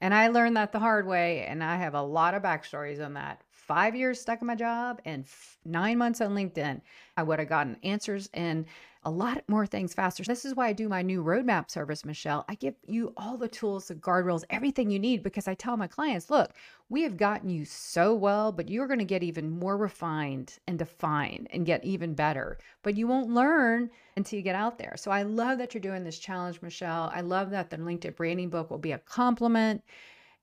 And 0.00 0.12
I 0.12 0.28
learned 0.28 0.56
that 0.56 0.72
the 0.72 0.78
hard 0.78 1.06
way. 1.06 1.46
And 1.46 1.62
I 1.64 1.76
have 1.76 1.94
a 1.94 2.02
lot 2.02 2.34
of 2.34 2.42
backstories 2.42 3.04
on 3.04 3.14
that. 3.14 3.42
Five 3.66 3.96
years 3.96 4.20
stuck 4.20 4.40
in 4.40 4.46
my 4.46 4.54
job 4.54 5.00
and 5.04 5.24
f- 5.24 5.58
nine 5.64 5.98
months 5.98 6.20
on 6.20 6.36
LinkedIn. 6.36 6.80
I 7.16 7.22
would 7.24 7.40
have 7.40 7.48
gotten 7.48 7.76
answers 7.82 8.30
and 8.32 8.64
a 9.02 9.10
lot 9.10 9.42
more 9.48 9.66
things 9.66 9.92
faster. 9.92 10.22
This 10.22 10.44
is 10.44 10.54
why 10.54 10.68
I 10.68 10.72
do 10.72 10.88
my 10.88 11.02
new 11.02 11.22
roadmap 11.22 11.68
service, 11.68 12.04
Michelle. 12.04 12.44
I 12.48 12.54
give 12.54 12.74
you 12.86 13.12
all 13.16 13.36
the 13.36 13.48
tools, 13.48 13.88
the 13.88 13.96
guardrails, 13.96 14.44
everything 14.50 14.88
you 14.88 15.00
need 15.00 15.24
because 15.24 15.48
I 15.48 15.54
tell 15.54 15.76
my 15.76 15.88
clients, 15.88 16.30
look, 16.30 16.52
we 16.88 17.02
have 17.02 17.16
gotten 17.16 17.50
you 17.50 17.64
so 17.64 18.14
well, 18.14 18.52
but 18.52 18.68
you're 18.68 18.86
going 18.86 19.00
to 19.00 19.04
get 19.04 19.24
even 19.24 19.50
more 19.50 19.76
refined 19.76 20.58
and 20.68 20.78
defined 20.78 21.48
and 21.52 21.66
get 21.66 21.84
even 21.84 22.14
better. 22.14 22.58
But 22.82 22.96
you 22.96 23.08
won't 23.08 23.30
learn 23.30 23.90
until 24.16 24.36
you 24.36 24.44
get 24.44 24.54
out 24.54 24.78
there. 24.78 24.94
So 24.96 25.10
I 25.10 25.22
love 25.22 25.58
that 25.58 25.74
you're 25.74 25.80
doing 25.80 26.04
this 26.04 26.20
challenge, 26.20 26.62
Michelle. 26.62 27.10
I 27.12 27.20
love 27.20 27.50
that 27.50 27.70
the 27.70 27.78
LinkedIn 27.78 28.14
branding 28.14 28.48
book 28.48 28.70
will 28.70 28.78
be 28.78 28.92
a 28.92 28.98
compliment. 28.98 29.82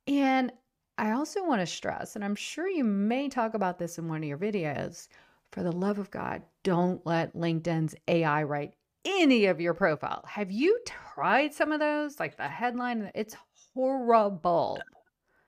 And 0.08 0.52
I 1.04 1.12
also 1.12 1.46
want 1.46 1.60
to 1.60 1.66
stress, 1.66 2.16
and 2.16 2.24
I'm 2.24 2.34
sure 2.34 2.66
you 2.66 2.86
may 2.86 3.28
talk 3.28 3.56
about 3.56 3.78
this 3.78 3.98
in 3.98 4.08
one 4.08 4.24
of 4.24 4.24
your 4.24 4.38
videos 4.38 5.10
for 5.52 5.62
the 5.62 5.72
love 5.74 6.00
of 6.00 6.10
God, 6.10 6.44
don't 6.64 7.06
let 7.06 7.36
LinkedIn's 7.36 7.94
AI 8.08 8.44
write 8.44 8.76
any 9.04 9.48
of 9.48 9.60
your 9.60 9.74
profile. 9.74 10.24
Have 10.26 10.50
you 10.50 10.80
tried 10.86 11.54
some 11.54 11.74
of 11.74 11.82
those? 11.82 12.22
Like 12.22 12.38
the 12.38 12.48
headline, 12.48 13.12
it's 13.16 13.36
horrible. 13.74 14.80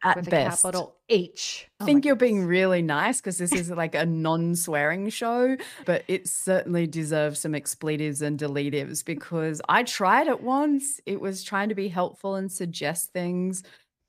At 0.03 0.17
with 0.17 0.29
best. 0.29 0.59
a 0.59 0.67
capital 0.67 0.97
H. 1.07 1.69
I 1.79 1.83
oh 1.83 1.85
think 1.85 2.03
you're 2.03 2.15
goodness. 2.15 2.37
being 2.37 2.45
really 2.45 2.81
nice 2.81 3.21
because 3.21 3.37
this 3.37 3.53
is 3.53 3.69
like 3.71 3.95
a 3.95 4.05
non 4.05 4.57
swearing 4.57 5.07
show, 5.07 5.55
but 5.85 6.03
it 6.09 6.27
certainly 6.27 6.85
deserves 6.85 7.39
some 7.39 7.55
expletives 7.55 8.21
and 8.21 8.37
deletives 8.37 9.03
because 9.03 9.61
I 9.69 9.83
tried 9.83 10.27
it 10.27 10.43
once. 10.43 10.99
It 11.05 11.21
was 11.21 11.45
trying 11.45 11.69
to 11.69 11.75
be 11.75 11.87
helpful 11.87 12.35
and 12.35 12.51
suggest 12.51 13.13
things 13.13 13.63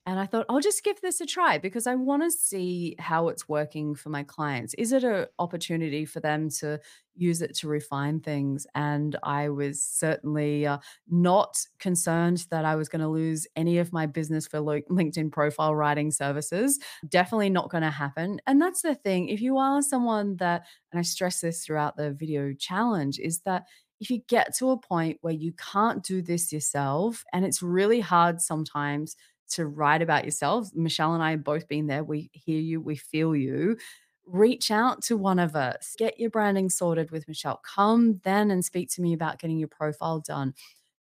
And 0.07 0.21
I 0.21 0.25
thought, 0.25 0.45
I'll 0.47 0.61
just 0.61 0.85
give 0.85 1.01
this 1.01 1.19
a 1.19 1.25
try 1.25 1.57
because 1.57 1.85
I 1.85 1.95
want 1.95 2.23
to 2.23 2.31
see 2.31 2.95
how 2.97 3.27
it's 3.27 3.49
working 3.49 3.93
for 3.93 4.07
my 4.07 4.23
clients. 4.23 4.73
Is 4.75 4.93
it 4.93 5.03
an 5.03 5.25
opportunity 5.37 6.05
for 6.05 6.21
them 6.21 6.49
to 6.61 6.79
use 7.17 7.41
it 7.41 7.53
to 7.57 7.67
refine 7.67 8.21
things? 8.21 8.65
And 8.73 9.17
I 9.21 9.49
was 9.49 9.83
certainly 9.83 10.65
uh, 10.65 10.77
not 11.09 11.57
concerned 11.79 12.47
that 12.51 12.63
I 12.63 12.77
was 12.77 12.87
going 12.87 13.01
to 13.01 13.09
lose 13.09 13.47
any 13.57 13.79
of 13.79 13.91
my 13.91 14.05
business 14.05 14.47
for 14.47 14.59
LinkedIn 14.59 15.29
profile 15.29 15.75
writing 15.75 16.09
services. 16.11 16.79
Definitely 17.09 17.49
not 17.49 17.69
going 17.69 17.83
to 17.83 17.91
happen. 17.91 18.39
And 18.47 18.61
that's 18.61 18.83
the 18.83 18.95
thing. 18.95 19.27
If 19.27 19.41
you 19.41 19.57
are 19.57 19.81
someone 19.81 20.37
that, 20.37 20.67
and 20.93 20.99
I 20.99 21.01
stress 21.01 21.41
this 21.41 21.65
throughout 21.65 21.97
the 21.97 22.13
video 22.13 22.53
challenge, 22.53 23.19
is 23.19 23.41
that 23.41 23.65
if 23.99 24.09
you 24.09 24.21
get 24.29 24.55
to 24.59 24.69
a 24.69 24.77
point 24.77 25.17
where 25.19 25.33
you 25.33 25.51
can't 25.53 26.01
do 26.01 26.21
this 26.21 26.53
yourself, 26.53 27.25
and 27.33 27.43
it's 27.43 27.61
really 27.61 27.99
hard 27.99 28.39
sometimes 28.39 29.17
to 29.49 29.67
write 29.67 30.01
about 30.01 30.23
yourselves. 30.23 30.71
Michelle 30.75 31.13
and 31.13 31.23
I 31.23 31.31
have 31.31 31.43
both 31.43 31.67
been 31.67 31.87
there. 31.87 32.03
We 32.03 32.29
hear 32.33 32.59
you, 32.59 32.81
we 32.81 32.95
feel 32.95 33.35
you. 33.35 33.77
Reach 34.25 34.71
out 34.71 35.01
to 35.03 35.15
one 35.15 35.39
of 35.39 35.55
us. 35.55 35.95
Get 35.97 36.19
your 36.19 36.29
branding 36.29 36.69
sorted 36.69 37.11
with 37.11 37.27
Michelle. 37.27 37.61
Come 37.63 38.19
then 38.23 38.51
and 38.51 38.63
speak 38.63 38.89
to 38.91 39.01
me 39.01 39.13
about 39.13 39.39
getting 39.39 39.57
your 39.57 39.69
profile 39.69 40.19
done. 40.19 40.53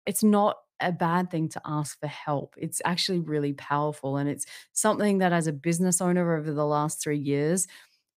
It's 0.05 0.23
not 0.23 0.57
a 0.79 0.91
bad 0.91 1.29
thing 1.29 1.47
to 1.49 1.61
ask 1.63 1.99
for 1.99 2.07
help. 2.07 2.55
It's 2.57 2.81
actually 2.83 3.19
really 3.19 3.53
powerful. 3.53 4.17
And 4.17 4.27
it's 4.27 4.47
something 4.73 5.19
that, 5.19 5.31
as 5.31 5.45
a 5.45 5.53
business 5.53 6.01
owner 6.01 6.35
over 6.35 6.51
the 6.51 6.65
last 6.65 7.01
three 7.01 7.19
years, 7.19 7.67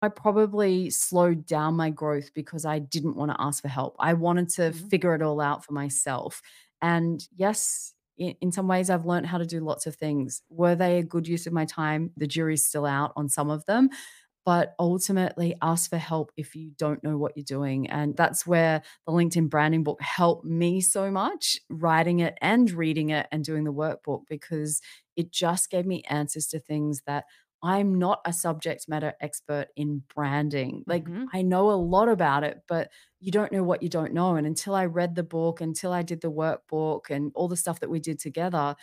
I 0.03 0.09
probably 0.09 0.91
slowed 0.91 1.47
down 1.47 1.75
my 1.75 1.91
growth 1.91 2.35
because 2.35 2.65
I 2.65 2.81
didn't 2.81 3.17
want 3.17 3.31
to 3.31 3.41
ask 3.41 3.63
for 3.63 3.69
help. 3.69 3.97
I 3.99 4.15
wanted 4.15 4.49
to 4.51 4.63
mm-hmm. 4.63 4.89
figure 4.89 5.15
it 5.15 5.23
all 5.23 5.41
out 5.41 5.65
for 5.65 5.73
myself. 5.73 6.43
And 6.81 7.27
yes, 7.37 7.95
in, 8.19 8.53
some 8.53 8.69
ways, 8.69 8.91
I've 8.91 9.07
learned 9.07 9.27
how 9.27 9.39
to 9.39 9.47
do 9.47 9.61
lots 9.61 9.87
of 9.87 9.97
things. 9.97 10.43
Were 10.51 10.75
they 10.75 10.99
a 10.99 11.03
good 11.03 11.27
use 11.27 11.47
of 11.47 11.53
my 11.53 11.65
time? 11.65 12.13
The 12.17 12.27
jury's 12.27 12.65
still 12.65 12.87
out 12.87 13.13
on 13.17 13.29
some 13.29 13.51
of 13.51 13.65
them 13.67 13.91
but 14.45 14.75
ultimately 14.79 15.55
ask 15.63 15.89
for 15.89 15.99
help 15.99 16.33
if 16.37 16.55
you 16.55 16.73
don't 16.77 17.03
know 17.05 17.17
what 17.17 17.33
you're 17.37 17.45
doing. 17.45 17.89
And 17.89 18.17
that's 18.17 18.47
where 18.47 18.83
the 19.07 19.13
LinkedIn 19.13 19.49
branding 19.49 19.85
book 19.85 20.01
helped 20.03 20.45
me 20.45 20.81
so 20.81 21.11
much, 21.11 21.59
writing 21.71 22.21
it 22.21 22.37
and 22.41 22.71
reading 22.71 23.11
it 23.11 23.29
and 23.31 23.45
doing 23.45 23.65
the 23.65 23.73
workbook, 23.73 24.23
because 24.29 24.81
it 25.17 25.31
just 25.31 25.71
gave 25.71 25.87
me 25.87 26.03
answers 26.09 26.49
to 26.49 26.59
things 26.59 27.03
that 27.07 27.25
I'm 27.63 27.99
not 27.99 28.21
a 28.25 28.33
subject 28.33 28.89
matter 28.89 29.15
expert 29.21 29.69
in 29.77 30.03
branding. 30.15 30.83
Like, 30.87 31.05
mm-hmm. 31.05 31.27
I 31.33 31.43
know 31.43 31.71
a 31.71 31.75
lot 31.79 32.09
about 32.09 32.43
it, 32.43 32.63
but 32.67 32.91
you 33.21 33.31
don't 33.31 33.53
know 33.53 33.63
what 33.63 33.83
you 33.83 33.89
don't 33.89 34.13
know. 34.13 34.35
And 34.35 34.47
until 34.47 34.75
I 34.75 34.87
read 34.87 35.15
the 35.15 35.23
book, 35.23 35.61
until 35.61 35.93
I 35.93 36.03
did 36.03 36.21
the 36.23 36.31
workbook 36.31 37.09
and 37.09 37.31
all 37.35 37.47
the 37.47 37.57
stuff 37.57 37.79
that 37.81 37.91
we 37.91 38.01
did 38.01 38.19
together, 38.19 38.75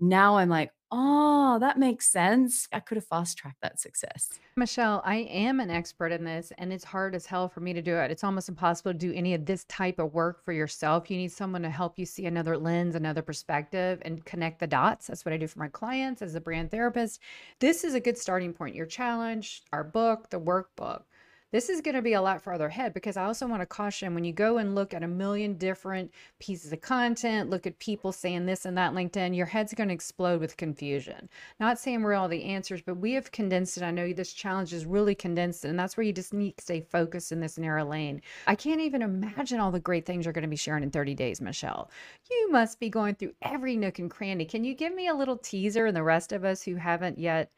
now 0.00 0.36
I'm 0.36 0.48
like, 0.48 0.70
oh, 0.90 1.58
that 1.60 1.78
makes 1.78 2.10
sense. 2.10 2.66
I 2.72 2.80
could 2.80 2.96
have 2.96 3.06
fast 3.06 3.36
tracked 3.36 3.60
that 3.60 3.78
success. 3.78 4.30
Michelle, 4.56 5.02
I 5.04 5.16
am 5.16 5.60
an 5.60 5.70
expert 5.70 6.12
in 6.12 6.24
this, 6.24 6.52
and 6.56 6.72
it's 6.72 6.84
hard 6.84 7.14
as 7.14 7.26
hell 7.26 7.48
for 7.48 7.60
me 7.60 7.72
to 7.74 7.82
do 7.82 7.94
it. 7.96 8.10
It's 8.10 8.24
almost 8.24 8.48
impossible 8.48 8.92
to 8.92 8.98
do 8.98 9.12
any 9.12 9.34
of 9.34 9.44
this 9.44 9.64
type 9.64 9.98
of 9.98 10.14
work 10.14 10.44
for 10.44 10.52
yourself. 10.52 11.10
You 11.10 11.18
need 11.18 11.32
someone 11.32 11.62
to 11.62 11.70
help 11.70 11.98
you 11.98 12.06
see 12.06 12.26
another 12.26 12.56
lens, 12.56 12.94
another 12.94 13.22
perspective, 13.22 14.00
and 14.02 14.24
connect 14.24 14.60
the 14.60 14.66
dots. 14.66 15.06
That's 15.06 15.24
what 15.24 15.34
I 15.34 15.36
do 15.36 15.46
for 15.46 15.58
my 15.58 15.68
clients 15.68 16.22
as 16.22 16.34
a 16.34 16.40
brand 16.40 16.70
therapist. 16.70 17.20
This 17.58 17.84
is 17.84 17.94
a 17.94 18.00
good 18.00 18.16
starting 18.16 18.52
point. 18.52 18.74
Your 18.74 18.86
challenge, 18.86 19.62
our 19.72 19.84
book, 19.84 20.30
the 20.30 20.40
workbook. 20.40 21.02
This 21.50 21.70
is 21.70 21.80
going 21.80 21.94
to 21.94 22.02
be 22.02 22.12
a 22.12 22.20
lot 22.20 22.42
farther 22.42 22.66
ahead 22.66 22.92
because 22.92 23.16
I 23.16 23.24
also 23.24 23.46
want 23.46 23.62
to 23.62 23.66
caution 23.66 24.14
when 24.14 24.24
you 24.24 24.34
go 24.34 24.58
and 24.58 24.74
look 24.74 24.92
at 24.92 25.02
a 25.02 25.08
million 25.08 25.54
different 25.54 26.12
pieces 26.38 26.74
of 26.74 26.82
content, 26.82 27.48
look 27.48 27.66
at 27.66 27.78
people 27.78 28.12
saying 28.12 28.44
this 28.44 28.66
and 28.66 28.76
that 28.76 28.92
LinkedIn, 28.92 29.34
your 29.34 29.46
head's 29.46 29.72
going 29.72 29.88
to 29.88 29.94
explode 29.94 30.40
with 30.40 30.58
confusion. 30.58 31.26
Not 31.58 31.78
saying 31.78 32.02
we're 32.02 32.12
all 32.12 32.28
the 32.28 32.44
answers, 32.44 32.82
but 32.82 32.98
we 32.98 33.12
have 33.12 33.32
condensed 33.32 33.78
it. 33.78 33.82
I 33.82 33.90
know 33.90 34.12
this 34.12 34.34
challenge 34.34 34.74
is 34.74 34.84
really 34.84 35.14
condensed, 35.14 35.64
and 35.64 35.78
that's 35.78 35.96
where 35.96 36.04
you 36.04 36.12
just 36.12 36.34
need 36.34 36.58
to 36.58 36.62
stay 36.62 36.82
focused 36.82 37.32
in 37.32 37.40
this 37.40 37.56
narrow 37.56 37.86
lane. 37.86 38.20
I 38.46 38.54
can't 38.54 38.82
even 38.82 39.00
imagine 39.00 39.58
all 39.58 39.70
the 39.70 39.80
great 39.80 40.04
things 40.04 40.26
you're 40.26 40.34
going 40.34 40.42
to 40.42 40.48
be 40.48 40.56
sharing 40.56 40.82
in 40.82 40.90
30 40.90 41.14
days, 41.14 41.40
Michelle. 41.40 41.90
You 42.30 42.52
must 42.52 42.78
be 42.78 42.90
going 42.90 43.14
through 43.14 43.32
every 43.40 43.74
nook 43.74 43.98
and 44.00 44.10
cranny. 44.10 44.44
Can 44.44 44.64
you 44.64 44.74
give 44.74 44.94
me 44.94 45.08
a 45.08 45.14
little 45.14 45.38
teaser 45.38 45.86
and 45.86 45.96
the 45.96 46.02
rest 46.02 46.32
of 46.32 46.44
us 46.44 46.62
who 46.62 46.74
haven't 46.74 47.18
yet 47.18 47.50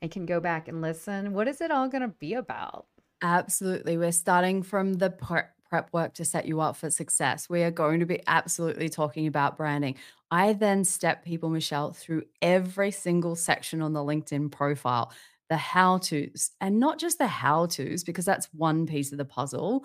and 0.00 0.12
can 0.12 0.26
go 0.26 0.38
back 0.38 0.68
and 0.68 0.80
listen? 0.80 1.32
What 1.32 1.48
is 1.48 1.60
it 1.60 1.72
all 1.72 1.88
going 1.88 2.02
to 2.02 2.08
be 2.08 2.34
about? 2.34 2.86
Absolutely. 3.22 3.96
We're 3.96 4.12
starting 4.12 4.62
from 4.62 4.94
the 4.94 5.10
prep 5.10 5.54
work 5.92 6.14
to 6.14 6.24
set 6.24 6.46
you 6.46 6.60
up 6.60 6.76
for 6.76 6.90
success. 6.90 7.48
We 7.48 7.62
are 7.62 7.70
going 7.70 8.00
to 8.00 8.06
be 8.06 8.20
absolutely 8.26 8.88
talking 8.88 9.26
about 9.26 9.56
branding. 9.56 9.96
I 10.30 10.52
then 10.54 10.84
step 10.84 11.24
people, 11.24 11.48
Michelle, 11.48 11.92
through 11.92 12.24
every 12.42 12.90
single 12.90 13.36
section 13.36 13.80
on 13.80 13.92
the 13.92 14.00
LinkedIn 14.00 14.50
profile, 14.50 15.12
the 15.48 15.56
how 15.56 15.98
to's, 15.98 16.50
and 16.60 16.80
not 16.80 16.98
just 16.98 17.18
the 17.18 17.26
how 17.26 17.66
to's, 17.66 18.04
because 18.04 18.24
that's 18.24 18.48
one 18.52 18.86
piece 18.86 19.12
of 19.12 19.18
the 19.18 19.24
puzzle, 19.24 19.84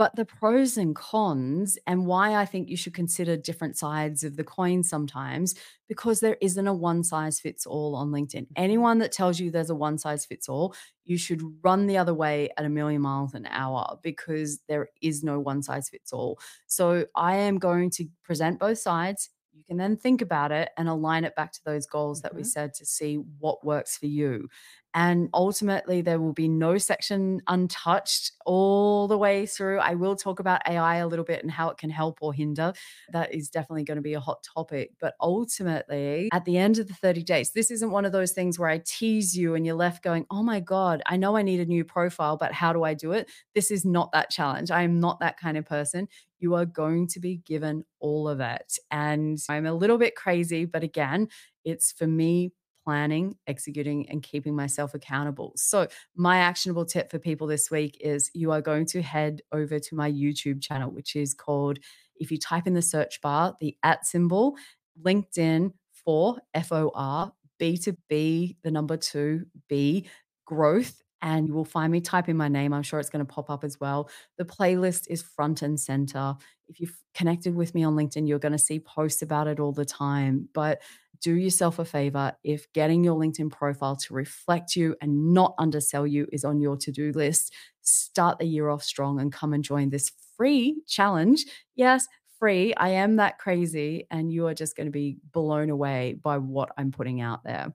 but 0.00 0.16
the 0.16 0.24
pros 0.24 0.78
and 0.78 0.96
cons 0.96 1.76
and 1.86 2.06
why 2.06 2.34
I 2.34 2.46
think 2.46 2.70
you 2.70 2.76
should 2.78 2.94
consider 2.94 3.36
different 3.36 3.76
sides 3.76 4.24
of 4.24 4.34
the 4.34 4.44
coin 4.44 4.82
sometimes 4.82 5.54
because 5.88 6.20
there 6.20 6.38
isn't 6.40 6.66
a 6.66 6.72
one 6.72 7.04
size 7.04 7.38
fits 7.38 7.66
all 7.66 7.94
on 7.94 8.08
LinkedIn. 8.10 8.44
Mm-hmm. 8.44 8.54
Anyone 8.56 8.96
that 9.00 9.12
tells 9.12 9.38
you 9.38 9.50
there's 9.50 9.68
a 9.68 9.74
one 9.74 9.98
size 9.98 10.24
fits 10.24 10.48
all, 10.48 10.74
you 11.04 11.18
should 11.18 11.42
run 11.62 11.86
the 11.86 11.98
other 11.98 12.14
way 12.14 12.48
at 12.56 12.64
a 12.64 12.70
million 12.70 13.02
miles 13.02 13.34
an 13.34 13.46
hour 13.50 13.98
because 14.02 14.60
there 14.68 14.88
is 15.02 15.22
no 15.22 15.38
one 15.38 15.62
size 15.62 15.90
fits 15.90 16.14
all. 16.14 16.38
So 16.66 17.04
I 17.14 17.36
am 17.36 17.58
going 17.58 17.90
to 17.90 18.06
present 18.24 18.58
both 18.58 18.78
sides. 18.78 19.28
You 19.52 19.64
can 19.64 19.76
then 19.76 19.98
think 19.98 20.22
about 20.22 20.50
it 20.50 20.70
and 20.78 20.88
align 20.88 21.24
it 21.24 21.36
back 21.36 21.52
to 21.52 21.60
those 21.66 21.84
goals 21.84 22.22
that 22.22 22.34
we 22.34 22.40
mm-hmm. 22.40 22.48
said 22.48 22.72
to 22.72 22.86
see 22.86 23.16
what 23.16 23.66
works 23.66 23.98
for 23.98 24.06
you. 24.06 24.48
And 24.94 25.28
ultimately, 25.32 26.00
there 26.00 26.20
will 26.20 26.32
be 26.32 26.48
no 26.48 26.78
section 26.78 27.40
untouched 27.46 28.32
all 28.44 29.06
the 29.06 29.18
way 29.18 29.46
through. 29.46 29.78
I 29.78 29.94
will 29.94 30.16
talk 30.16 30.40
about 30.40 30.62
AI 30.68 30.96
a 30.96 31.06
little 31.06 31.24
bit 31.24 31.42
and 31.42 31.50
how 31.50 31.70
it 31.70 31.78
can 31.78 31.90
help 31.90 32.18
or 32.20 32.32
hinder. 32.32 32.72
That 33.12 33.34
is 33.34 33.48
definitely 33.48 33.84
going 33.84 33.96
to 33.96 34.02
be 34.02 34.14
a 34.14 34.20
hot 34.20 34.42
topic. 34.42 34.92
But 35.00 35.14
ultimately, 35.20 36.28
at 36.32 36.44
the 36.44 36.58
end 36.58 36.78
of 36.78 36.88
the 36.88 36.94
30 36.94 37.22
days, 37.22 37.52
this 37.52 37.70
isn't 37.70 37.90
one 37.90 38.04
of 38.04 38.12
those 38.12 38.32
things 38.32 38.58
where 38.58 38.68
I 38.68 38.82
tease 38.84 39.36
you 39.36 39.54
and 39.54 39.64
you're 39.64 39.74
left 39.76 40.02
going, 40.02 40.26
oh 40.30 40.42
my 40.42 40.60
God, 40.60 41.02
I 41.06 41.16
know 41.16 41.36
I 41.36 41.42
need 41.42 41.60
a 41.60 41.66
new 41.66 41.84
profile, 41.84 42.36
but 42.36 42.52
how 42.52 42.72
do 42.72 42.82
I 42.82 42.94
do 42.94 43.12
it? 43.12 43.30
This 43.54 43.70
is 43.70 43.84
not 43.84 44.12
that 44.12 44.30
challenge. 44.30 44.70
I 44.70 44.82
am 44.82 44.98
not 44.98 45.20
that 45.20 45.38
kind 45.38 45.56
of 45.56 45.64
person 45.64 46.08
you 46.40 46.54
are 46.54 46.64
going 46.64 47.06
to 47.06 47.20
be 47.20 47.36
given 47.36 47.84
all 48.00 48.28
of 48.28 48.40
it. 48.40 48.78
And 48.90 49.38
I'm 49.48 49.66
a 49.66 49.74
little 49.74 49.98
bit 49.98 50.16
crazy, 50.16 50.64
but 50.64 50.82
again, 50.82 51.28
it's 51.64 51.92
for 51.92 52.06
me 52.06 52.52
planning, 52.84 53.36
executing, 53.46 54.08
and 54.08 54.22
keeping 54.22 54.54
myself 54.54 54.94
accountable. 54.94 55.52
So, 55.56 55.86
my 56.16 56.38
actionable 56.38 56.84
tip 56.84 57.10
for 57.10 57.18
people 57.18 57.46
this 57.46 57.70
week 57.70 57.98
is 58.00 58.30
you 58.34 58.52
are 58.52 58.60
going 58.60 58.86
to 58.86 59.02
head 59.02 59.42
over 59.52 59.78
to 59.78 59.94
my 59.94 60.10
YouTube 60.10 60.62
channel, 60.62 60.90
which 60.90 61.16
is 61.16 61.34
called, 61.34 61.78
if 62.16 62.30
you 62.30 62.38
type 62.38 62.66
in 62.66 62.74
the 62.74 62.82
search 62.82 63.20
bar, 63.20 63.54
the 63.60 63.76
at 63.82 64.06
symbol, 64.06 64.56
LinkedIn 65.02 65.72
for 66.04 66.38
F 66.54 66.72
O 66.72 66.90
R, 66.94 67.32
B 67.58 67.76
to 67.78 67.96
B, 68.08 68.56
the 68.62 68.70
number 68.70 68.96
two, 68.96 69.46
B, 69.68 70.06
growth. 70.44 71.02
And 71.22 71.46
you 71.46 71.52
will 71.52 71.66
find 71.66 71.92
me 71.92 72.00
type 72.00 72.30
in 72.30 72.36
my 72.38 72.48
name. 72.48 72.72
I'm 72.72 72.82
sure 72.82 72.98
it's 72.98 73.10
going 73.10 73.24
to 73.24 73.30
pop 73.30 73.50
up 73.50 73.62
as 73.62 73.78
well. 73.78 74.08
The 74.38 74.44
playlist 74.46 75.06
is 75.10 75.20
front 75.20 75.60
and 75.60 75.78
center. 75.78 76.34
If 76.66 76.80
you've 76.80 76.96
connected 77.14 77.54
with 77.54 77.74
me 77.74 77.84
on 77.84 77.94
LinkedIn, 77.94 78.26
you're 78.26 78.38
going 78.38 78.52
to 78.52 78.58
see 78.58 78.80
posts 78.80 79.20
about 79.20 79.46
it 79.46 79.60
all 79.60 79.72
the 79.72 79.84
time. 79.84 80.48
But 80.54 80.80
do 81.20 81.34
yourself 81.34 81.78
a 81.78 81.84
favor 81.84 82.32
if 82.42 82.72
getting 82.72 83.04
your 83.04 83.18
LinkedIn 83.18 83.50
profile 83.50 83.96
to 83.96 84.14
reflect 84.14 84.76
you 84.76 84.96
and 85.00 85.32
not 85.32 85.54
undersell 85.58 86.06
you 86.06 86.26
is 86.32 86.44
on 86.44 86.60
your 86.60 86.76
to 86.78 86.90
do 86.90 87.12
list. 87.12 87.52
Start 87.82 88.38
the 88.38 88.46
year 88.46 88.68
off 88.68 88.82
strong 88.82 89.20
and 89.20 89.32
come 89.32 89.52
and 89.52 89.64
join 89.64 89.90
this 89.90 90.10
free 90.36 90.82
challenge. 90.86 91.44
Yes, 91.74 92.06
free. 92.38 92.74
I 92.74 92.88
am 92.90 93.16
that 93.16 93.38
crazy, 93.38 94.06
and 94.10 94.32
you 94.32 94.46
are 94.46 94.54
just 94.54 94.76
going 94.76 94.86
to 94.86 94.90
be 94.90 95.18
blown 95.32 95.70
away 95.70 96.16
by 96.22 96.38
what 96.38 96.70
I'm 96.76 96.90
putting 96.90 97.20
out 97.20 97.44
there. 97.44 97.72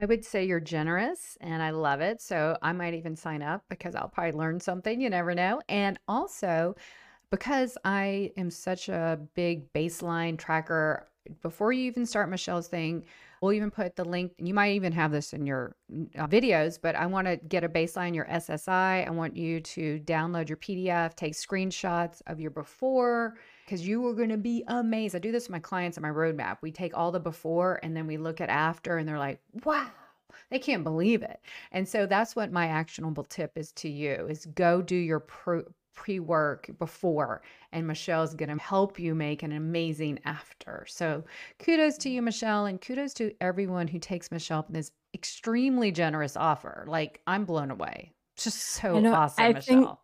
I 0.00 0.04
would 0.04 0.24
say 0.24 0.44
you're 0.44 0.60
generous 0.60 1.38
and 1.40 1.62
I 1.62 1.70
love 1.70 2.02
it. 2.02 2.20
So 2.20 2.58
I 2.60 2.72
might 2.72 2.92
even 2.92 3.16
sign 3.16 3.40
up 3.40 3.64
because 3.70 3.94
I'll 3.94 4.08
probably 4.08 4.32
learn 4.32 4.60
something. 4.60 5.00
You 5.00 5.08
never 5.08 5.34
know. 5.34 5.62
And 5.70 5.98
also, 6.06 6.76
because 7.30 7.78
I 7.82 8.30
am 8.36 8.50
such 8.50 8.90
a 8.90 9.18
big 9.34 9.72
baseline 9.72 10.36
tracker, 10.36 11.08
before 11.42 11.72
you 11.72 11.84
even 11.84 12.06
start 12.06 12.28
Michelle's 12.28 12.68
thing, 12.68 13.04
we'll 13.40 13.52
even 13.52 13.70
put 13.70 13.96
the 13.96 14.04
link. 14.04 14.32
You 14.38 14.54
might 14.54 14.72
even 14.72 14.92
have 14.92 15.12
this 15.12 15.32
in 15.32 15.46
your 15.46 15.76
uh, 16.18 16.26
videos, 16.26 16.78
but 16.80 16.94
I 16.94 17.06
want 17.06 17.26
to 17.26 17.36
get 17.36 17.64
a 17.64 17.68
baseline, 17.68 18.14
your 18.14 18.26
SSI. 18.26 19.06
I 19.06 19.10
want 19.10 19.36
you 19.36 19.60
to 19.60 20.00
download 20.00 20.48
your 20.48 20.58
PDF, 20.58 21.14
take 21.14 21.34
screenshots 21.34 22.22
of 22.26 22.40
your 22.40 22.50
before, 22.50 23.36
because 23.64 23.86
you 23.86 24.06
are 24.06 24.14
going 24.14 24.30
to 24.30 24.36
be 24.36 24.64
amazed. 24.68 25.14
I 25.14 25.18
do 25.18 25.32
this 25.32 25.44
with 25.44 25.52
my 25.52 25.58
clients 25.58 25.98
on 25.98 26.02
my 26.02 26.08
roadmap. 26.08 26.58
We 26.60 26.72
take 26.72 26.96
all 26.96 27.12
the 27.12 27.20
before 27.20 27.80
and 27.82 27.96
then 27.96 28.06
we 28.06 28.16
look 28.16 28.40
at 28.40 28.48
after, 28.48 28.98
and 28.98 29.08
they're 29.08 29.18
like, 29.18 29.40
wow. 29.64 29.88
They 30.50 30.58
can't 30.58 30.84
believe 30.84 31.22
it. 31.22 31.40
And 31.72 31.88
so 31.88 32.06
that's 32.06 32.36
what 32.36 32.52
my 32.52 32.66
actionable 32.66 33.24
tip 33.24 33.52
is 33.56 33.72
to 33.72 33.88
you 33.88 34.26
is 34.28 34.46
go 34.46 34.80
do 34.80 34.94
your 34.94 35.20
pro- 35.20 35.64
pre 35.96 36.20
work 36.20 36.70
before, 36.78 37.42
and 37.72 37.86
Michelle's 37.86 38.34
going 38.34 38.56
to 38.56 38.62
help 38.62 38.98
you 38.98 39.14
make 39.14 39.42
an 39.42 39.52
amazing 39.52 40.20
after. 40.24 40.86
So, 40.88 41.24
kudos 41.58 41.98
to 41.98 42.10
you, 42.10 42.22
Michelle, 42.22 42.66
and 42.66 42.80
kudos 42.80 43.12
to 43.14 43.32
everyone 43.40 43.88
who 43.88 43.98
takes 43.98 44.30
Michelle 44.30 44.60
up 44.60 44.72
this 44.72 44.92
extremely 45.14 45.90
generous 45.90 46.36
offer. 46.36 46.84
Like, 46.88 47.20
I'm 47.26 47.44
blown 47.44 47.70
away. 47.70 48.12
Just 48.36 48.58
so 48.60 49.00
know, 49.00 49.14
awesome, 49.14 49.48
I 49.48 49.52
Michelle. 49.52 49.86
think 49.86 49.98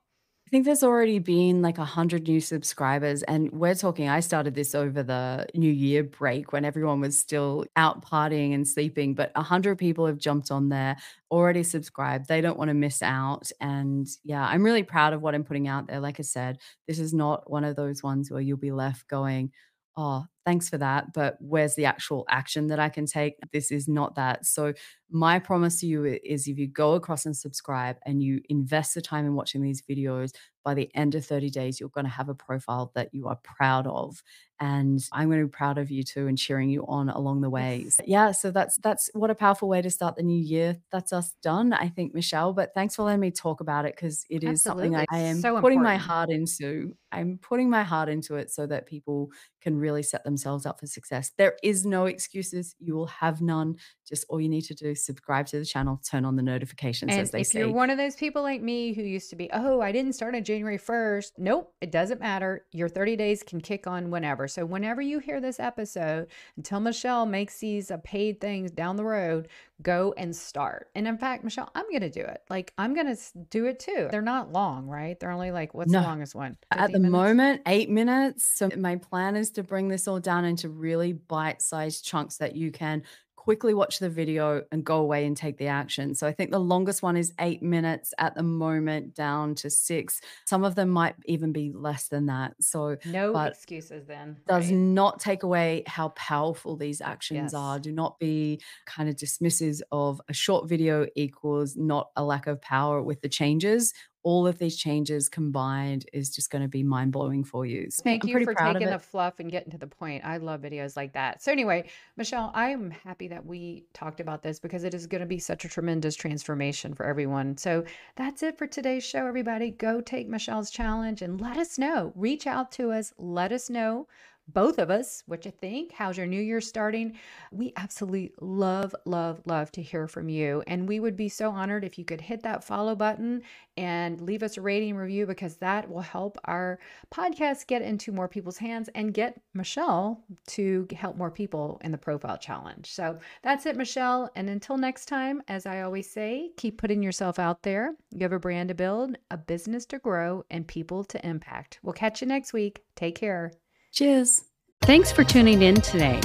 think 0.53 0.67
there's 0.67 0.85
already 0.85 1.19
been 1.19 1.63
like 1.63 1.79
a 1.79 1.81
100 1.81 2.29
new 2.29 2.41
subscribers, 2.41 3.23
and 3.25 3.51
we're 3.53 3.75
talking 3.75 4.09
I 4.09 4.21
started 4.21 4.55
this 4.55 4.75
over 4.75 5.03
the 5.03 5.47
New 5.55 5.73
Year 5.73 6.05
break 6.05 6.53
when 6.53 6.65
everyone 6.65 7.01
was 7.01 7.19
still 7.19 7.65
out 7.77 8.05
partying 8.05 8.55
and 8.55 8.69
sleeping, 8.69 9.15
but 9.15 9.33
a 9.35 9.41
100 9.41 9.79
people 9.79 10.07
have 10.07 10.19
jumped 10.19 10.51
on 10.51 10.69
there, 10.69 10.97
already 11.31 11.63
subscribed. 11.65 12.29
They 12.29 12.43
don't 12.43 12.59
wanna 12.59 12.75
miss 12.75 13.03
out, 13.03 13.51
and 13.61 14.07
yeah, 14.25 14.47
I'm 14.47 14.63
really 14.63 14.85
proud 14.85 15.15
of 15.15 15.23
what 15.23 15.35
I'm 15.35 15.45
putting 15.45 15.69
out 15.69 15.89
there. 15.89 16.01
Like 16.01 16.21
I 16.21 16.23
said, 16.23 16.59
this 16.87 16.99
is 16.99 17.15
not 17.15 17.51
one 17.51 17.65
of 17.65 17.75
those 17.77 18.03
ones 18.03 18.31
where 18.31 18.41
you'll 18.43 18.59
be 18.59 18.73
left 18.73 19.09
going, 19.09 19.53
"Oh, 19.97 20.25
thanks 20.47 20.69
for 20.69 20.79
that, 20.79 21.13
but 21.13 21.37
where's 21.41 21.75
the 21.75 21.85
actual 21.85 22.25
action 22.31 22.69
that 22.69 22.79
I 22.81 22.89
can 22.89 23.07
take?" 23.07 23.35
This 23.53 23.71
is 23.71 23.89
not 23.89 24.15
that. 24.17 24.47
So, 24.47 24.73
my 25.11 25.39
promise 25.39 25.81
to 25.81 25.87
you 25.87 26.05
is 26.25 26.49
if 26.49 26.59
you 26.59 26.67
go 26.67 26.95
across 26.95 27.27
and 27.27 27.37
subscribe 27.37 27.97
and 28.07 28.23
you 28.23 28.41
invest 28.49 28.95
the 28.95 29.03
time 29.03 29.27
in 29.27 29.35
watching 29.35 29.61
these 29.63 29.83
videos, 29.83 30.33
by 30.65 30.75
the 30.75 30.91
end 30.95 31.15
of 31.15 31.25
30 31.27 31.51
days, 31.51 31.79
you're 31.81 31.89
gonna 31.91 32.09
have 32.09 32.29
a 32.31 32.35
profile 32.35 32.93
that 32.95 33.13
you 33.13 33.29
are 33.29 33.39
proud 33.45 33.87
of, 33.87 34.23
and 34.63 35.05
I'm 35.13 35.29
gonna 35.29 35.43
be 35.43 35.49
proud 35.49 35.77
of 35.77 35.91
you 35.91 36.05
too 36.05 36.29
and 36.29 36.39
cheering 36.39 36.71
you 36.71 36.87
on 36.87 37.09
along 37.09 37.41
the 37.41 37.51
way. 37.51 37.83
Yes. 37.85 38.01
Yeah, 38.07 38.31
so 38.31 38.53
that's 38.53 38.77
that's 38.77 39.11
what 39.13 39.29
a 39.29 39.35
powerful 39.35 39.69
way 39.69 39.83
to 39.83 39.91
start 39.91 40.15
the 40.15 40.23
new 40.23 40.41
year. 40.41 40.79
That's 40.93 41.13
us 41.13 41.35
done, 41.43 41.73
I 41.73 41.89
think, 41.89 42.15
Michelle, 42.15 42.53
but 42.53 42.73
thanks 42.73 42.95
for 42.95 43.03
letting 43.03 43.21
me 43.21 43.33
talk 43.33 43.61
about 43.61 43.87
it 43.87 43.97
because 43.97 44.25
it 44.31 44.45
is 44.45 44.63
something 44.63 44.95
I 44.95 45.05
I 45.11 45.19
am 45.19 45.41
So 45.41 45.61
putting 45.61 45.83
my 45.83 45.97
heart 45.97 46.31
into. 46.31 46.95
I'm 47.11 47.39
putting 47.43 47.69
my 47.69 47.83
heart 47.83 48.09
into 48.09 48.37
it 48.37 48.51
so 48.51 48.67
that 48.67 48.87
people 48.87 49.31
can 49.61 49.77
really 49.77 50.03
set 50.03 50.25
themselves 50.25 50.65
up 50.65 50.81
for 50.81 50.87
success. 50.87 51.31
There 51.37 51.57
is 51.63 51.85
no 51.85 52.07
excuses. 52.07 52.75
You 52.79 52.95
will 52.95 53.07
have 53.07 53.43
none. 53.43 53.77
Just 54.09 54.25
all 54.29 54.41
you 54.41 54.49
need 54.49 54.63
to 54.63 54.75
do 54.75 54.87
is 54.87 55.05
subscribe 55.05 55.47
to 55.47 55.59
the 55.59 55.65
channel, 55.65 56.01
turn 56.09 56.25
on 56.25 56.37
the 56.37 56.43
notifications, 56.43 57.13
And 57.13 57.21
as 57.21 57.31
they 57.31 57.43
if 57.43 57.55
you're 57.55 57.71
one 57.71 57.91
of 57.91 57.99
those 57.99 58.17
people 58.17 58.43
like 58.43 58.63
me 58.63 58.95
who 58.95 59.03
used 59.03 59.31
to 59.31 59.37
be, 59.37 59.51
oh, 59.53 59.81
I 59.81 59.93
didn't 59.93 60.15
start 60.15 60.35
on 60.35 60.43
January 60.43 60.79
1st. 60.79 61.33
Nope, 61.39 61.75
it 61.81 61.93
doesn't 61.93 62.21
matter. 62.21 62.67
Your 62.73 62.89
30 62.89 63.17
days 63.17 63.43
can 63.43 63.61
kick 63.61 63.87
on 63.87 64.11
whenever. 64.11 64.49
So, 64.53 64.65
whenever 64.65 65.01
you 65.01 65.19
hear 65.19 65.41
this 65.41 65.59
episode, 65.59 66.29
until 66.57 66.81
Michelle 66.81 67.27
makes 67.27 67.59
these 67.59 67.91
uh, 67.91 67.99
paid 68.05 68.41
things 68.41 68.71
down 68.71 68.97
the 68.97 69.05
road, 69.05 69.49
go 69.83 70.15
and 70.17 70.35
start. 70.35 70.91
And 70.95 71.09
in 71.09 71.19
fact, 71.19 71.45
Michelle, 71.45 71.71
I'm 71.75 71.89
going 71.89 72.03
to 72.03 72.11
do 72.11 72.21
it. 72.21 72.43
Like, 72.49 72.73
I'm 72.79 72.95
going 72.95 73.15
to 73.15 73.21
do 73.51 73.67
it 73.67 73.81
too. 73.81 74.09
They're 74.11 74.23
not 74.23 74.53
long, 74.53 74.87
right? 74.87 75.19
They're 75.19 75.31
only 75.31 75.51
like, 75.51 75.75
what's 75.75 75.93
the 75.93 76.01
longest 76.01 76.35
one? 76.35 76.57
At 76.71 76.93
the 76.93 76.99
minutes? 76.99 77.13
moment, 77.13 77.63
8 77.67 77.91
minutes. 77.91 78.47
So 78.47 78.71
my 78.77 78.97
plan 78.97 79.37
is 79.37 79.51
to 79.53 79.63
bring 79.63 79.89
this 79.89 80.07
all 80.07 80.21
down 80.21 80.45
into 80.45 80.69
really 80.69 81.13
bite-sized 81.13 82.05
chunks 82.05 82.37
that 82.39 82.55
you 82.55 82.71
can 82.71 83.03
quickly 83.43 83.75
watch 83.75 83.99
the 83.99 84.09
video 84.09 84.63
and 84.71 84.85
go 84.85 84.99
away 84.99 85.27
and 85.27 85.37
take 85.37 85.59
the 85.59 85.67
action. 85.67 86.15
So 86.15 86.29
I 86.29 86.33
think 86.33 86.53
the 86.53 86.61
longest 86.61 87.03
one 87.03 87.17
is 87.17 87.33
8 87.41 87.61
minutes 87.61 88.15
at 88.17 88.37
the 88.37 88.43
moment, 88.45 89.17
down 89.17 89.57
to 89.57 89.69
6. 89.69 90.21
Some 90.45 90.63
of 90.63 90.77
them 90.77 90.91
might 90.91 91.17
even 91.25 91.51
be 91.51 91.73
less 91.75 92.07
than 92.07 92.27
that. 92.27 92.55
So 92.61 92.99
No 93.05 93.37
excuses 93.37 94.07
then, 94.07 94.37
does 94.47 94.67
right? 94.67 94.77
not 94.77 95.19
take 95.19 95.43
away 95.43 95.83
how 95.89 96.11
powerful 96.11 96.77
these 96.77 97.01
actions 97.01 97.53
are. 97.53 97.81
Do 97.81 97.91
not 97.91 98.17
be 98.21 98.61
kind 98.87 99.09
of 99.09 99.17
dismissive 99.17 99.81
of 99.91 100.21
a 100.29 100.33
short 100.33 100.69
video 100.69 101.09
equals 101.17 101.77
not 101.77 102.11
a 102.15 102.23
lack 102.23 102.47
of 102.47 102.63
power 102.63 103.03
with 103.03 103.23
the 103.23 103.29
changes. 103.29 103.93
All 104.25 104.47
of 104.47 104.59
these 104.59 104.77
changes 104.77 105.29
combined 105.29 106.07
is 106.13 106.31
just 106.31 106.51
going 106.51 106.63
to 106.63 106.69
be 106.69 106.83
mind 106.83 107.13
blowing 107.13 107.43
for 107.43 107.67
you. 107.67 107.91
So 107.91 108.03
Thank 108.03 108.25
I'm 108.25 108.31
you 108.31 108.45
for 108.45 108.55
taking 108.55 108.89
the 108.89 108.99
fluff 108.99 109.41
and 109.41 109.51
getting 109.51 109.73
to 109.73 109.79
the 109.79 109.87
point. 109.87 110.25
I 110.25 110.37
love 110.37 110.61
videos 110.61 110.97
like 110.97 111.13
that. 111.15 111.43
So, 111.43 111.51
anyway, 111.51 111.89
Michelle, 112.17 112.53
I'm 112.55 112.91
happy 112.91 113.29
that 113.29 113.45
we 113.45 113.85
talked 113.95 114.21
about 114.21 114.43
this 114.43 114.61
because 114.61 114.85
it 114.85 114.95
is 114.95 115.07
going 115.07 115.23
to 115.23 115.27
be 115.27 115.39
such 115.39 115.65
a 115.65 115.69
tremendous 115.69 116.15
transformation 116.15 116.95
for 116.95 117.05
everyone. 117.05 117.57
So, 117.57 117.85
that's 118.17 118.43
it 118.43 118.59
for 118.59 118.67
today's 118.67 119.05
show, 119.05 119.27
everybody. 119.27 119.71
Go 119.71 120.01
take 120.01 120.29
Michelle's 120.29 120.71
challenge 120.71 121.23
and 121.23 121.41
let 121.41 121.57
us 121.57 121.79
know. 121.79 122.13
Reach 122.15 122.47
out 122.47 122.71
to 122.73 122.93
us. 122.93 123.13
Let 123.19 123.53
us 123.53 123.69
know, 123.71 124.07
both 124.49 124.79
of 124.79 124.91
us, 124.91 125.23
what 125.27 125.45
you 125.45 125.51
think. 125.51 125.93
How's 125.93 126.19
your 126.19 126.27
new 126.27 126.41
year 126.41 126.61
starting? 126.61 127.19
We 127.51 127.73
absolutely 127.77 128.33
love, 128.41 128.95
love, 129.05 129.41
love 129.45 129.71
to 129.73 129.83
hear 129.83 130.09
from 130.09 130.29
you. 130.29 130.63
And 130.67 130.89
we 130.89 131.01
would 131.01 131.17
be 131.17 131.29
so 131.29 131.51
honored 131.51 131.85
if 131.85 131.99
you 131.99 132.05
could 132.05 132.21
hit 132.21 132.43
that 132.43 132.65
follow 132.65 132.95
button 132.95 133.43
and 133.77 134.21
leave 134.21 134.43
us 134.43 134.57
a 134.57 134.61
rating 134.61 134.97
review 134.97 135.27
because 135.27 135.57
that 135.57 135.89
will 135.89 136.01
help 136.01 136.37
our 136.45 136.79
podcast 137.13 137.67
get 137.67 137.83
into 137.83 138.13
more 138.13 138.29
people's 138.29 138.59
hands 138.59 138.91
and 138.95 139.15
get 139.15 139.41
Michelle 139.55 140.23
to 140.49 140.87
help 140.93 141.17
more 141.17 141.31
people 141.31 141.81
in 141.85 141.93
the 141.93 141.99
profile 141.99 142.37
challenge. 142.37 142.91
So 142.93 143.19
that's 143.43 143.65
it, 143.67 143.77
Michelle. 143.77 144.31
And 144.37 144.51
until 144.51 144.77
next 144.77 145.07
time, 145.07 145.43
as 145.49 145.67
I 145.67 145.83
always 145.83 146.11
say, 146.11 146.51
keep 146.57 146.79
putting 146.79 147.03
yourself 147.03 147.39
out 147.39 147.63
there. 147.63 147.95
You 148.11 148.21
have 148.23 148.33
a 148.33 148.39
brand 148.39 148.69
to 148.69 148.75
build, 148.75 149.17
a 149.31 149.39
business 149.39 149.87
to 149.87 149.99
grow, 149.99 150.45
and 150.51 150.67
people 150.67 151.05
to 151.05 151.27
impact. 151.27 151.79
We'll 151.83 151.93
catch 151.93 152.21
you 152.21 152.27
next 152.27 152.53
week. 152.53 152.85
Take 152.97 153.15
care. 153.15 153.53
Cheers. 153.93 154.45
Thanks 154.81 155.13
for 155.13 155.23
tuning 155.23 155.61
in 155.61 155.83
today. 155.83 156.19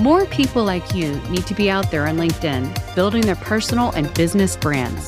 More 0.00 0.24
people 0.24 0.64
like 0.64 0.94
you 0.94 1.20
need 1.28 1.46
to 1.48 1.54
be 1.54 1.70
out 1.70 1.90
there 1.90 2.06
on 2.06 2.16
LinkedIn 2.16 2.94
building 2.94 3.20
their 3.20 3.36
personal 3.36 3.90
and 3.90 4.12
business 4.14 4.56
brands. 4.56 5.06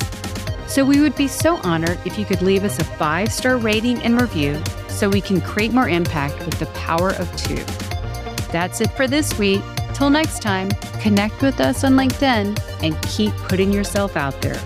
So 0.66 0.85
we 0.85 1.01
would 1.01 1.16
be 1.16 1.27
so 1.27 1.57
honored 1.62 1.98
if 2.05 2.18
you 2.18 2.27
could 2.27 2.42
leave 2.42 2.64
us 2.64 2.79
a 2.79 2.85
five 2.85 3.33
star 3.33 3.57
rating 3.57 4.03
and 4.03 4.20
review 4.20 4.62
so 4.88 5.09
we 5.09 5.22
can 5.22 5.40
create 5.40 5.72
more 5.72 5.88
impact 5.88 6.38
with 6.40 6.59
the 6.59 6.66
power 6.66 7.14
of 7.14 7.35
two. 7.35 7.64
That's 8.53 8.83
it 8.83 8.90
for 8.90 9.09
this 9.09 9.38
week. 9.38 9.62
Till 9.94 10.11
next 10.11 10.42
time, 10.42 10.68
connect 11.01 11.40
with 11.40 11.61
us 11.61 11.83
on 11.83 11.92
LinkedIn 11.92 12.59
and 12.83 13.03
keep 13.05 13.33
putting 13.48 13.72
yourself 13.72 14.18
out 14.18 14.38
there. 14.42 14.61